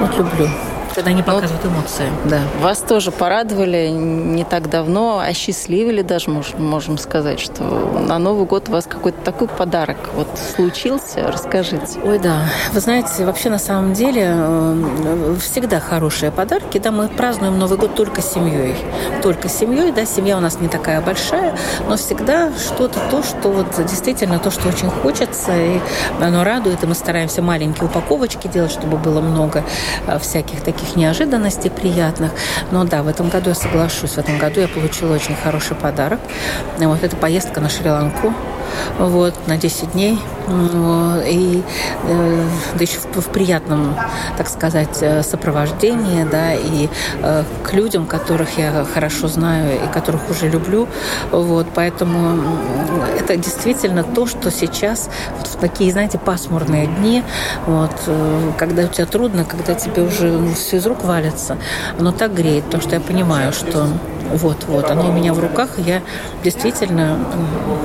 Вот 0.00 0.16
люблю 0.16 0.48
когда 0.94 1.10
они 1.10 1.22
показывают 1.22 1.64
вот, 1.64 1.72
эмоции. 1.72 2.06
Да. 2.24 2.40
Вас 2.60 2.78
тоже 2.80 3.10
порадовали 3.10 3.88
не 3.88 4.44
так 4.44 4.68
давно, 4.70 5.20
осчастливили 5.20 6.02
даже, 6.02 6.30
можем, 6.30 6.64
можем 6.64 6.98
сказать, 6.98 7.40
что 7.40 7.62
на 7.62 8.18
Новый 8.18 8.46
год 8.46 8.68
у 8.68 8.72
вас 8.72 8.86
какой-то 8.86 9.18
такой 9.22 9.48
подарок 9.48 9.96
вот 10.14 10.28
случился. 10.56 11.26
Расскажите. 11.30 12.00
Ой, 12.04 12.18
да. 12.18 12.44
Вы 12.72 12.80
знаете, 12.80 13.24
вообще 13.24 13.50
на 13.50 13.58
самом 13.58 13.92
деле 13.92 14.34
э, 14.34 15.36
всегда 15.40 15.80
хорошие 15.80 16.30
подарки. 16.30 16.78
Да, 16.78 16.90
мы 16.90 17.08
празднуем 17.08 17.58
Новый 17.58 17.78
год 17.78 17.94
только 17.94 18.22
семьей. 18.22 18.76
Только 19.22 19.48
с 19.48 19.56
семьей, 19.58 19.92
да, 19.92 20.04
семья 20.04 20.36
у 20.36 20.40
нас 20.40 20.60
не 20.60 20.68
такая 20.68 21.00
большая, 21.00 21.56
но 21.88 21.96
всегда 21.96 22.52
что-то 22.58 23.00
то, 23.10 23.22
что 23.22 23.50
вот 23.50 23.66
действительно 23.86 24.38
то, 24.38 24.50
что 24.50 24.68
очень 24.68 24.90
хочется, 24.90 25.52
и 25.56 25.80
оно 26.20 26.44
радует, 26.44 26.82
и 26.82 26.86
мы 26.86 26.94
стараемся 26.94 27.42
маленькие 27.42 27.86
упаковочки 27.86 28.48
делать, 28.48 28.72
чтобы 28.72 28.98
было 28.98 29.20
много 29.20 29.64
э, 30.06 30.18
всяких 30.18 30.60
таких 30.62 30.81
таких 30.82 30.96
неожиданностей 30.96 31.70
приятных. 31.70 32.32
Но 32.70 32.84
да, 32.84 33.02
в 33.02 33.08
этом 33.08 33.28
году 33.28 33.50
я 33.50 33.54
соглашусь. 33.54 34.12
В 34.12 34.18
этом 34.18 34.38
году 34.38 34.60
я 34.60 34.68
получила 34.68 35.14
очень 35.14 35.36
хороший 35.36 35.76
подарок. 35.76 36.20
Вот 36.78 37.02
эта 37.02 37.16
поездка 37.16 37.60
на 37.60 37.68
Шри-Ланку 37.68 38.34
вот, 38.98 39.34
на 39.46 39.56
10 39.56 39.92
дней. 39.92 40.18
И 41.26 41.62
э, 42.04 42.46
да 42.74 42.80
еще 42.80 42.98
в, 42.98 43.20
в 43.20 43.28
приятном, 43.28 43.94
так 44.36 44.48
сказать, 44.48 44.98
э, 45.00 45.22
сопровождении, 45.22 46.24
да, 46.24 46.54
и 46.54 46.88
э, 47.22 47.44
к 47.62 47.72
людям, 47.72 48.06
которых 48.06 48.58
я 48.58 48.84
хорошо 48.92 49.28
знаю 49.28 49.76
и 49.76 49.92
которых 49.92 50.28
уже 50.30 50.48
люблю. 50.48 50.88
Вот, 51.30 51.68
поэтому 51.74 52.42
это 53.18 53.36
действительно 53.36 54.02
то, 54.02 54.26
что 54.26 54.50
сейчас 54.50 55.08
вот 55.38 55.46
в 55.46 55.56
такие, 55.56 55.92
знаете, 55.92 56.18
пасмурные 56.18 56.86
дни, 56.86 57.22
вот, 57.66 57.92
когда 58.58 58.84
у 58.84 58.88
тебя 58.88 59.06
трудно, 59.06 59.44
когда 59.44 59.74
тебе 59.74 60.02
уже 60.02 60.30
ну, 60.30 60.54
все 60.54 60.78
из 60.78 60.86
рук 60.86 61.04
валится, 61.04 61.56
оно 61.98 62.12
так 62.12 62.34
греет, 62.34 62.64
потому 62.64 62.82
что 62.82 62.94
я 62.94 63.00
понимаю, 63.00 63.52
что 63.52 63.86
вот-вот, 64.34 64.90
оно 64.90 65.08
у 65.08 65.12
меня 65.12 65.32
в 65.32 65.40
руках, 65.40 65.70
я 65.78 66.02
действительно, 66.44 67.18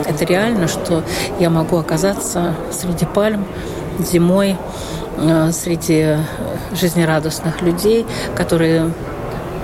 это 0.06 0.26
реально, 0.26 0.68
что 0.68 1.04
я 1.40 1.50
могу 1.50 1.78
оказаться 1.78 2.56
среди 2.72 3.06
пальм 3.06 3.46
зимой, 4.00 4.58
э, 5.18 5.52
среди 5.52 6.18
жизнерадостных 6.74 7.62
людей, 7.62 8.06
которые 8.36 8.92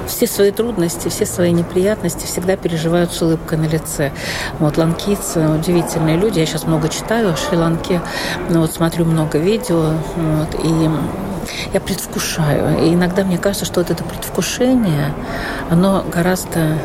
все 0.07 0.27
свои 0.27 0.51
трудности, 0.51 1.07
все 1.07 1.25
свои 1.25 1.51
неприятности 1.51 2.25
всегда 2.25 2.55
переживают 2.57 3.11
с 3.13 3.21
улыбкой 3.21 3.57
на 3.57 3.65
лице. 3.65 4.11
Вот 4.59 4.77
ланкийцы 4.77 5.47
удивительные 5.47 6.17
люди. 6.17 6.39
Я 6.39 6.45
сейчас 6.45 6.65
много 6.65 6.89
читаю 6.89 7.31
о 7.31 7.35
Шри-Ланке, 7.35 8.01
ну, 8.49 8.61
вот 8.61 8.71
смотрю 8.71 9.05
много 9.05 9.37
видео, 9.37 9.93
вот, 10.15 10.55
и 10.63 10.89
я 11.73 11.79
предвкушаю. 11.79 12.83
И 12.83 12.93
иногда 12.93 13.23
мне 13.23 13.37
кажется, 13.37 13.65
что 13.65 13.81
вот 13.81 13.89
это 13.89 14.03
предвкушение, 14.03 15.13
оно 15.69 16.03
гораздо 16.11 16.77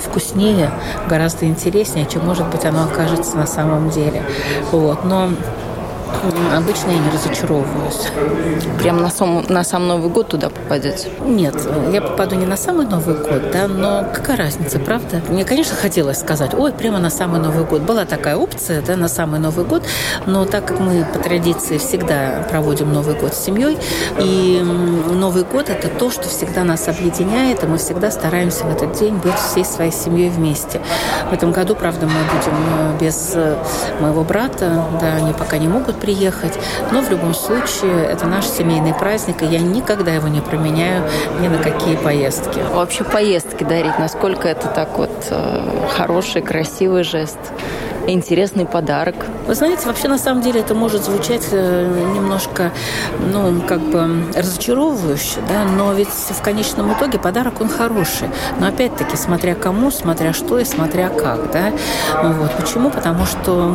вкуснее, 0.00 0.70
гораздо 1.08 1.46
интереснее, 1.46 2.06
чем, 2.06 2.24
может 2.26 2.46
быть, 2.48 2.64
оно 2.64 2.84
окажется 2.84 3.36
на 3.36 3.46
самом 3.46 3.90
деле. 3.90 4.22
Вот. 4.72 5.04
Но 5.04 5.30
Обычно 6.54 6.90
я 6.90 6.98
не 6.98 7.10
разочаровываюсь. 7.10 8.08
Прям 8.78 9.02
на 9.02 9.10
сам, 9.10 9.44
на 9.48 9.64
сам 9.64 9.86
Новый 9.88 10.10
год 10.10 10.28
туда 10.28 10.50
попадете? 10.50 11.08
Нет, 11.24 11.54
я 11.92 12.00
попаду 12.00 12.36
не 12.36 12.46
на 12.46 12.56
самый 12.56 12.86
Новый 12.86 13.14
год, 13.14 13.50
да, 13.52 13.68
но 13.68 14.04
какая 14.12 14.36
разница, 14.36 14.78
правда? 14.78 15.22
Мне, 15.28 15.44
конечно, 15.44 15.76
хотелось 15.76 16.18
сказать, 16.18 16.54
ой, 16.54 16.72
прямо 16.72 16.98
на 16.98 17.10
самый 17.10 17.40
Новый 17.40 17.64
год. 17.64 17.82
Была 17.82 18.04
такая 18.04 18.36
опция, 18.36 18.82
да, 18.82 18.96
на 18.96 19.08
самый 19.08 19.40
Новый 19.40 19.64
год, 19.64 19.84
но 20.26 20.44
так 20.44 20.66
как 20.66 20.80
мы 20.80 21.04
по 21.04 21.18
традиции 21.18 21.78
всегда 21.78 22.46
проводим 22.50 22.92
Новый 22.92 23.14
год 23.14 23.34
с 23.34 23.38
семьей, 23.38 23.78
и 24.18 24.60
Новый 24.62 25.44
год– 25.44 25.68
это 25.70 25.88
то, 25.88 26.10
что 26.10 26.28
всегда 26.28 26.64
нас 26.64 26.88
объединяет, 26.88 27.62
и 27.62 27.66
мы 27.66 27.78
всегда 27.78 28.10
стараемся 28.10 28.64
в 28.64 28.72
этот 28.72 28.92
день 28.98 29.14
быть 29.16 29.34
всей 29.34 29.64
своей 29.64 29.92
семьей 29.92 30.30
вместе. 30.30 30.80
В 31.30 31.32
этом 31.32 31.52
году, 31.52 31.74
правда, 31.74 32.06
мы 32.06 32.12
будем 32.12 32.56
э, 32.78 32.98
без 33.00 33.32
э, 33.34 33.56
моего 34.00 34.22
брата, 34.22 34.84
да, 35.00 35.14
они 35.14 35.32
пока 35.32 35.58
не 35.58 35.68
могут 35.68 35.99
приехать. 36.00 36.58
Но 36.92 37.02
в 37.02 37.10
любом 37.10 37.34
случае 37.34 38.04
это 38.04 38.26
наш 38.26 38.46
семейный 38.46 38.94
праздник, 38.94 39.42
и 39.42 39.46
я 39.46 39.58
никогда 39.58 40.12
его 40.12 40.28
не 40.28 40.40
променяю 40.40 41.04
ни 41.40 41.48
на 41.48 41.58
какие 41.58 41.96
поездки. 41.96 42.60
Вообще 42.72 43.04
поездки 43.04 43.64
дарить, 43.64 43.98
насколько 43.98 44.48
это 44.48 44.68
так 44.68 44.98
вот 44.98 45.10
э, 45.30 45.86
хороший, 45.96 46.42
красивый 46.42 47.04
жест? 47.04 47.38
Интересный 48.06 48.66
подарок. 48.66 49.14
Вы 49.46 49.54
знаете, 49.54 49.86
вообще 49.86 50.08
на 50.08 50.18
самом 50.18 50.42
деле 50.42 50.60
это 50.60 50.74
может 50.74 51.04
звучать 51.04 51.48
э, 51.52 52.06
немножко, 52.14 52.72
ну, 53.32 53.60
как 53.62 53.80
бы 53.80 54.24
разочаровывающе, 54.34 55.40
да, 55.48 55.64
но 55.64 55.92
ведь 55.92 56.08
в 56.08 56.42
конечном 56.42 56.92
итоге 56.92 57.18
подарок 57.18 57.60
он 57.60 57.68
хороший. 57.68 58.28
Но 58.58 58.68
опять-таки, 58.68 59.16
смотря 59.16 59.54
кому, 59.54 59.90
смотря 59.90 60.32
что 60.32 60.58
и 60.58 60.64
смотря 60.64 61.08
как, 61.08 61.50
да. 61.50 61.72
Вот. 62.22 62.52
Почему? 62.56 62.90
Потому 62.90 63.26
что 63.26 63.68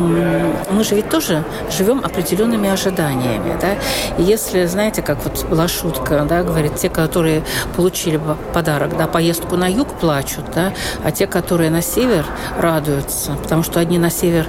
мы 0.70 0.84
же 0.84 0.94
ведь 0.94 1.08
тоже 1.08 1.44
живем 1.70 2.00
определенными 2.04 2.68
ожиданиями, 2.68 3.56
да. 3.60 3.74
И 4.18 4.22
если, 4.22 4.66
знаете, 4.66 5.02
как 5.02 5.18
вот 5.24 5.46
была 5.46 5.68
шутка, 5.68 6.26
да, 6.28 6.42
говорит, 6.42 6.76
те, 6.76 6.88
которые 6.88 7.42
получили 7.74 8.20
подарок, 8.52 8.96
да, 8.96 9.06
поездку 9.06 9.56
на 9.56 9.70
юг 9.70 9.88
плачут, 10.00 10.44
да, 10.54 10.72
а 11.04 11.10
те, 11.10 11.26
которые 11.26 11.70
на 11.70 11.82
север 11.82 12.24
радуются, 12.58 13.32
потому 13.42 13.62
что 13.62 13.80
одни 13.80 13.98
на 13.98 14.10
север, 14.16 14.46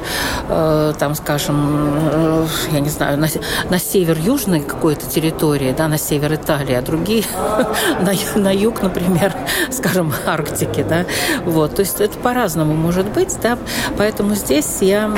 э, 0.50 0.94
там, 0.98 1.16
скажем, 1.16 1.94
э, 2.12 2.48
я 2.72 2.80
не 2.80 2.90
знаю, 2.90 3.18
на, 3.18 3.28
на 3.70 3.80
север 3.80 4.18
южной 4.18 4.62
какой-то 4.62 5.06
территории, 5.06 5.74
да, 5.78 5.88
на 5.88 5.98
север 5.98 6.36
Италии, 6.36 6.76
а 6.76 6.82
другие 6.82 7.24
на, 8.02 8.14
на 8.40 8.54
юг, 8.54 8.82
например, 8.82 9.34
скажем, 9.72 10.14
Арктики, 10.26 10.86
да, 10.88 11.06
вот, 11.46 11.76
то 11.76 11.82
есть 11.82 12.02
это 12.02 12.18
по-разному 12.18 12.74
может 12.74 13.08
быть, 13.14 13.36
да, 13.42 13.58
поэтому 13.98 14.36
здесь 14.36 14.78
я 14.82 15.10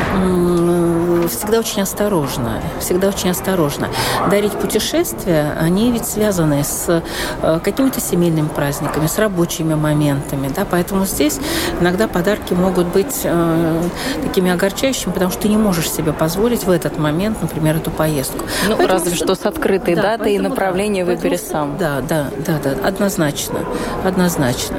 всегда 1.30 1.60
очень 1.60 1.82
осторожна, 1.82 2.62
всегда 2.80 3.10
очень 3.10 3.30
осторожна. 3.30 3.90
Дарить 4.30 4.54
путешествия, 4.54 5.54
они 5.60 5.92
ведь 5.92 6.06
связаны 6.06 6.64
с 6.64 7.04
э, 7.42 7.60
какими-то 7.64 8.00
семейными 8.00 8.48
праздниками, 8.48 9.08
с 9.08 9.18
рабочими 9.18 9.74
моментами, 9.76 10.50
да, 10.56 10.66
поэтому 10.70 11.06
здесь 11.06 11.40
иногда 11.80 12.08
подарки 12.08 12.54
могут 12.54 12.88
быть 12.88 13.22
э, 13.24 13.84
такими 14.24 14.39
огорчающими, 14.48 15.12
потому 15.12 15.32
что 15.32 15.42
ты 15.42 15.50
не 15.50 15.58
можешь 15.58 15.90
себе 15.90 16.14
позволить 16.14 16.64
в 16.64 16.72
этот 16.72 16.98
момент, 16.98 17.42
например, 17.42 17.78
эту 17.78 17.92
поездку. 17.92 18.40
Ну, 18.68 18.76
поэтому, 18.78 18.88
разве 18.88 19.16
что 19.16 19.36
с 19.36 19.46
открытой 19.46 19.96
да, 19.96 20.18
датой 20.18 20.36
и 20.36 20.40
направлением 20.40 21.06
да, 21.06 21.14
выбери 21.14 21.36
сам. 21.36 21.78
Да, 21.78 22.02
да, 22.02 22.28
да, 22.46 22.60
да, 22.64 22.88
однозначно, 22.88 23.60
однозначно. 24.04 24.78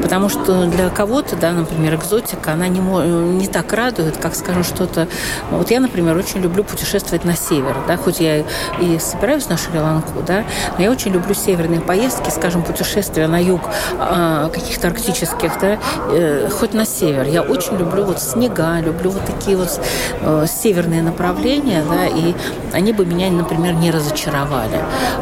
Потому 0.00 0.28
что 0.28 0.66
для 0.66 0.88
кого-то, 0.90 1.36
да, 1.36 1.52
например, 1.52 1.94
экзотика, 1.96 2.52
она 2.52 2.68
не, 2.68 2.80
не 2.80 3.46
так 3.46 3.72
радует, 3.72 4.16
как, 4.16 4.34
скажем, 4.34 4.64
что-то... 4.64 5.08
Вот 5.50 5.70
я, 5.70 5.80
например, 5.80 6.16
очень 6.16 6.40
люблю 6.40 6.64
путешествовать 6.64 7.24
на 7.24 7.36
север, 7.36 7.76
да, 7.86 7.96
хоть 7.96 8.20
я 8.20 8.40
и 8.80 8.98
собираюсь 8.98 9.48
на 9.48 9.56
Шри-Ланку, 9.56 10.22
да, 10.26 10.44
но 10.78 10.84
я 10.84 10.90
очень 10.90 11.12
люблю 11.12 11.34
северные 11.34 11.80
поездки, 11.80 12.30
скажем, 12.30 12.62
путешествия 12.62 13.26
на 13.26 13.42
юг 13.42 13.62
а, 13.98 14.48
каких-то 14.48 14.88
арктических, 14.88 15.52
да, 15.60 15.78
э, 16.10 16.48
хоть 16.50 16.74
на 16.74 16.86
север. 16.86 17.26
Я 17.26 17.42
очень 17.42 17.76
люблю 17.76 18.04
вот 18.04 18.20
снега, 18.20 18.80
люблю 18.80 19.01
люблю 19.02 19.10
вот 19.10 19.24
такие 19.26 19.56
вот 19.56 19.80
э, 20.20 20.46
северные 20.48 21.02
направления, 21.02 21.82
да, 21.88 22.06
и 22.06 22.34
они 22.72 22.92
бы 22.92 23.04
меня, 23.04 23.30
например, 23.30 23.74
не 23.74 23.90
разочаровали. 23.90 24.80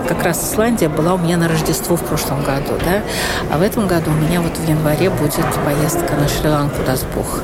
Как 0.08 0.22
раз 0.22 0.52
Исландия 0.52 0.88
была 0.88 1.14
у 1.14 1.18
меня 1.18 1.36
на 1.36 1.48
Рождество 1.48 1.96
в 1.96 2.02
прошлом 2.02 2.42
году, 2.42 2.74
да, 2.84 3.02
а 3.50 3.58
в 3.58 3.62
этом 3.62 3.86
году 3.86 4.10
у 4.10 4.14
меня 4.14 4.40
вот 4.40 4.56
в 4.56 4.68
январе 4.68 5.10
будет 5.10 5.46
поездка 5.64 6.14
на 6.14 6.28
Шри-Ланку, 6.28 6.82
даст 6.86 7.06
Бог. 7.14 7.40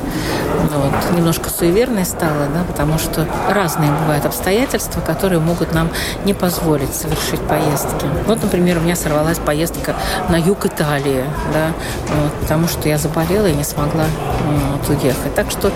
Вот. 0.57 1.17
Немножко 1.17 1.49
суеверной 1.49 2.05
стала, 2.05 2.47
да, 2.53 2.63
потому 2.67 2.97
что 2.97 3.27
разные 3.49 3.91
бывают 3.91 4.25
обстоятельства, 4.25 5.01
которые 5.01 5.39
могут 5.39 5.73
нам 5.73 5.89
не 6.25 6.33
позволить 6.33 6.93
совершить 6.93 7.41
поездки. 7.41 8.05
Вот, 8.25 8.41
например, 8.41 8.77
у 8.77 8.81
меня 8.81 8.95
сорвалась 8.95 9.39
поездка 9.39 9.95
на 10.29 10.35
юг 10.35 10.65
Италии, 10.65 11.23
да, 11.53 11.67
вот, 12.15 12.33
потому 12.41 12.67
что 12.67 12.89
я 12.89 12.97
заболела 12.97 13.47
и 13.47 13.53
не 13.53 13.63
смогла 13.63 14.05
вот, 14.45 14.89
уехать. 14.89 15.35
Так 15.35 15.51
что 15.51 15.71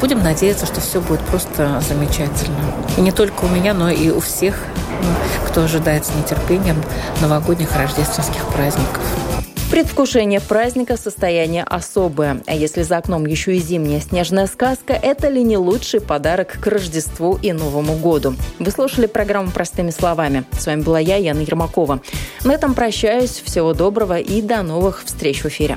будем 0.00 0.22
надеяться, 0.22 0.66
что 0.66 0.80
все 0.80 1.00
будет 1.00 1.20
просто 1.20 1.82
замечательно. 1.86 2.58
И 2.96 3.00
не 3.00 3.12
только 3.12 3.44
у 3.44 3.48
меня, 3.48 3.74
но 3.74 3.90
и 3.90 4.10
у 4.10 4.20
всех, 4.20 4.56
кто 5.46 5.62
ожидает 5.62 6.06
с 6.06 6.14
нетерпением 6.14 6.82
новогодних 7.20 7.74
рождественских 7.76 8.46
праздников. 8.48 9.02
Предвкушение 9.70 10.40
праздника– 10.40 10.96
состояние 11.02 11.62
особое. 11.62 12.42
А 12.46 12.54
если 12.54 12.82
за 12.82 12.96
окном 12.96 13.26
еще 13.26 13.54
и 13.54 13.60
зимняя 13.60 14.00
снежная 14.00 14.46
сказка, 14.46 14.94
это 14.94 15.28
ли 15.28 15.44
не 15.44 15.58
лучший 15.58 16.00
подарок 16.00 16.58
к 16.58 16.66
Рождеству 16.66 17.38
и 17.42 17.52
Новому 17.52 17.96
году? 17.96 18.34
Вы 18.58 18.70
слушали 18.70 19.06
программу 19.06 19.50
«Простыми 19.50 19.90
словами». 19.90 20.44
С 20.58 20.66
вами 20.66 20.80
была 20.80 20.98
я, 20.98 21.16
Яна 21.16 21.40
Ермакова. 21.40 22.00
На 22.44 22.54
этом 22.54 22.72
прощаюсь. 22.72 23.42
Всего 23.44 23.74
доброго 23.74 24.18
и 24.18 24.40
до 24.40 24.62
новых 24.62 25.04
встреч 25.04 25.44
в 25.44 25.48
эфире. 25.48 25.76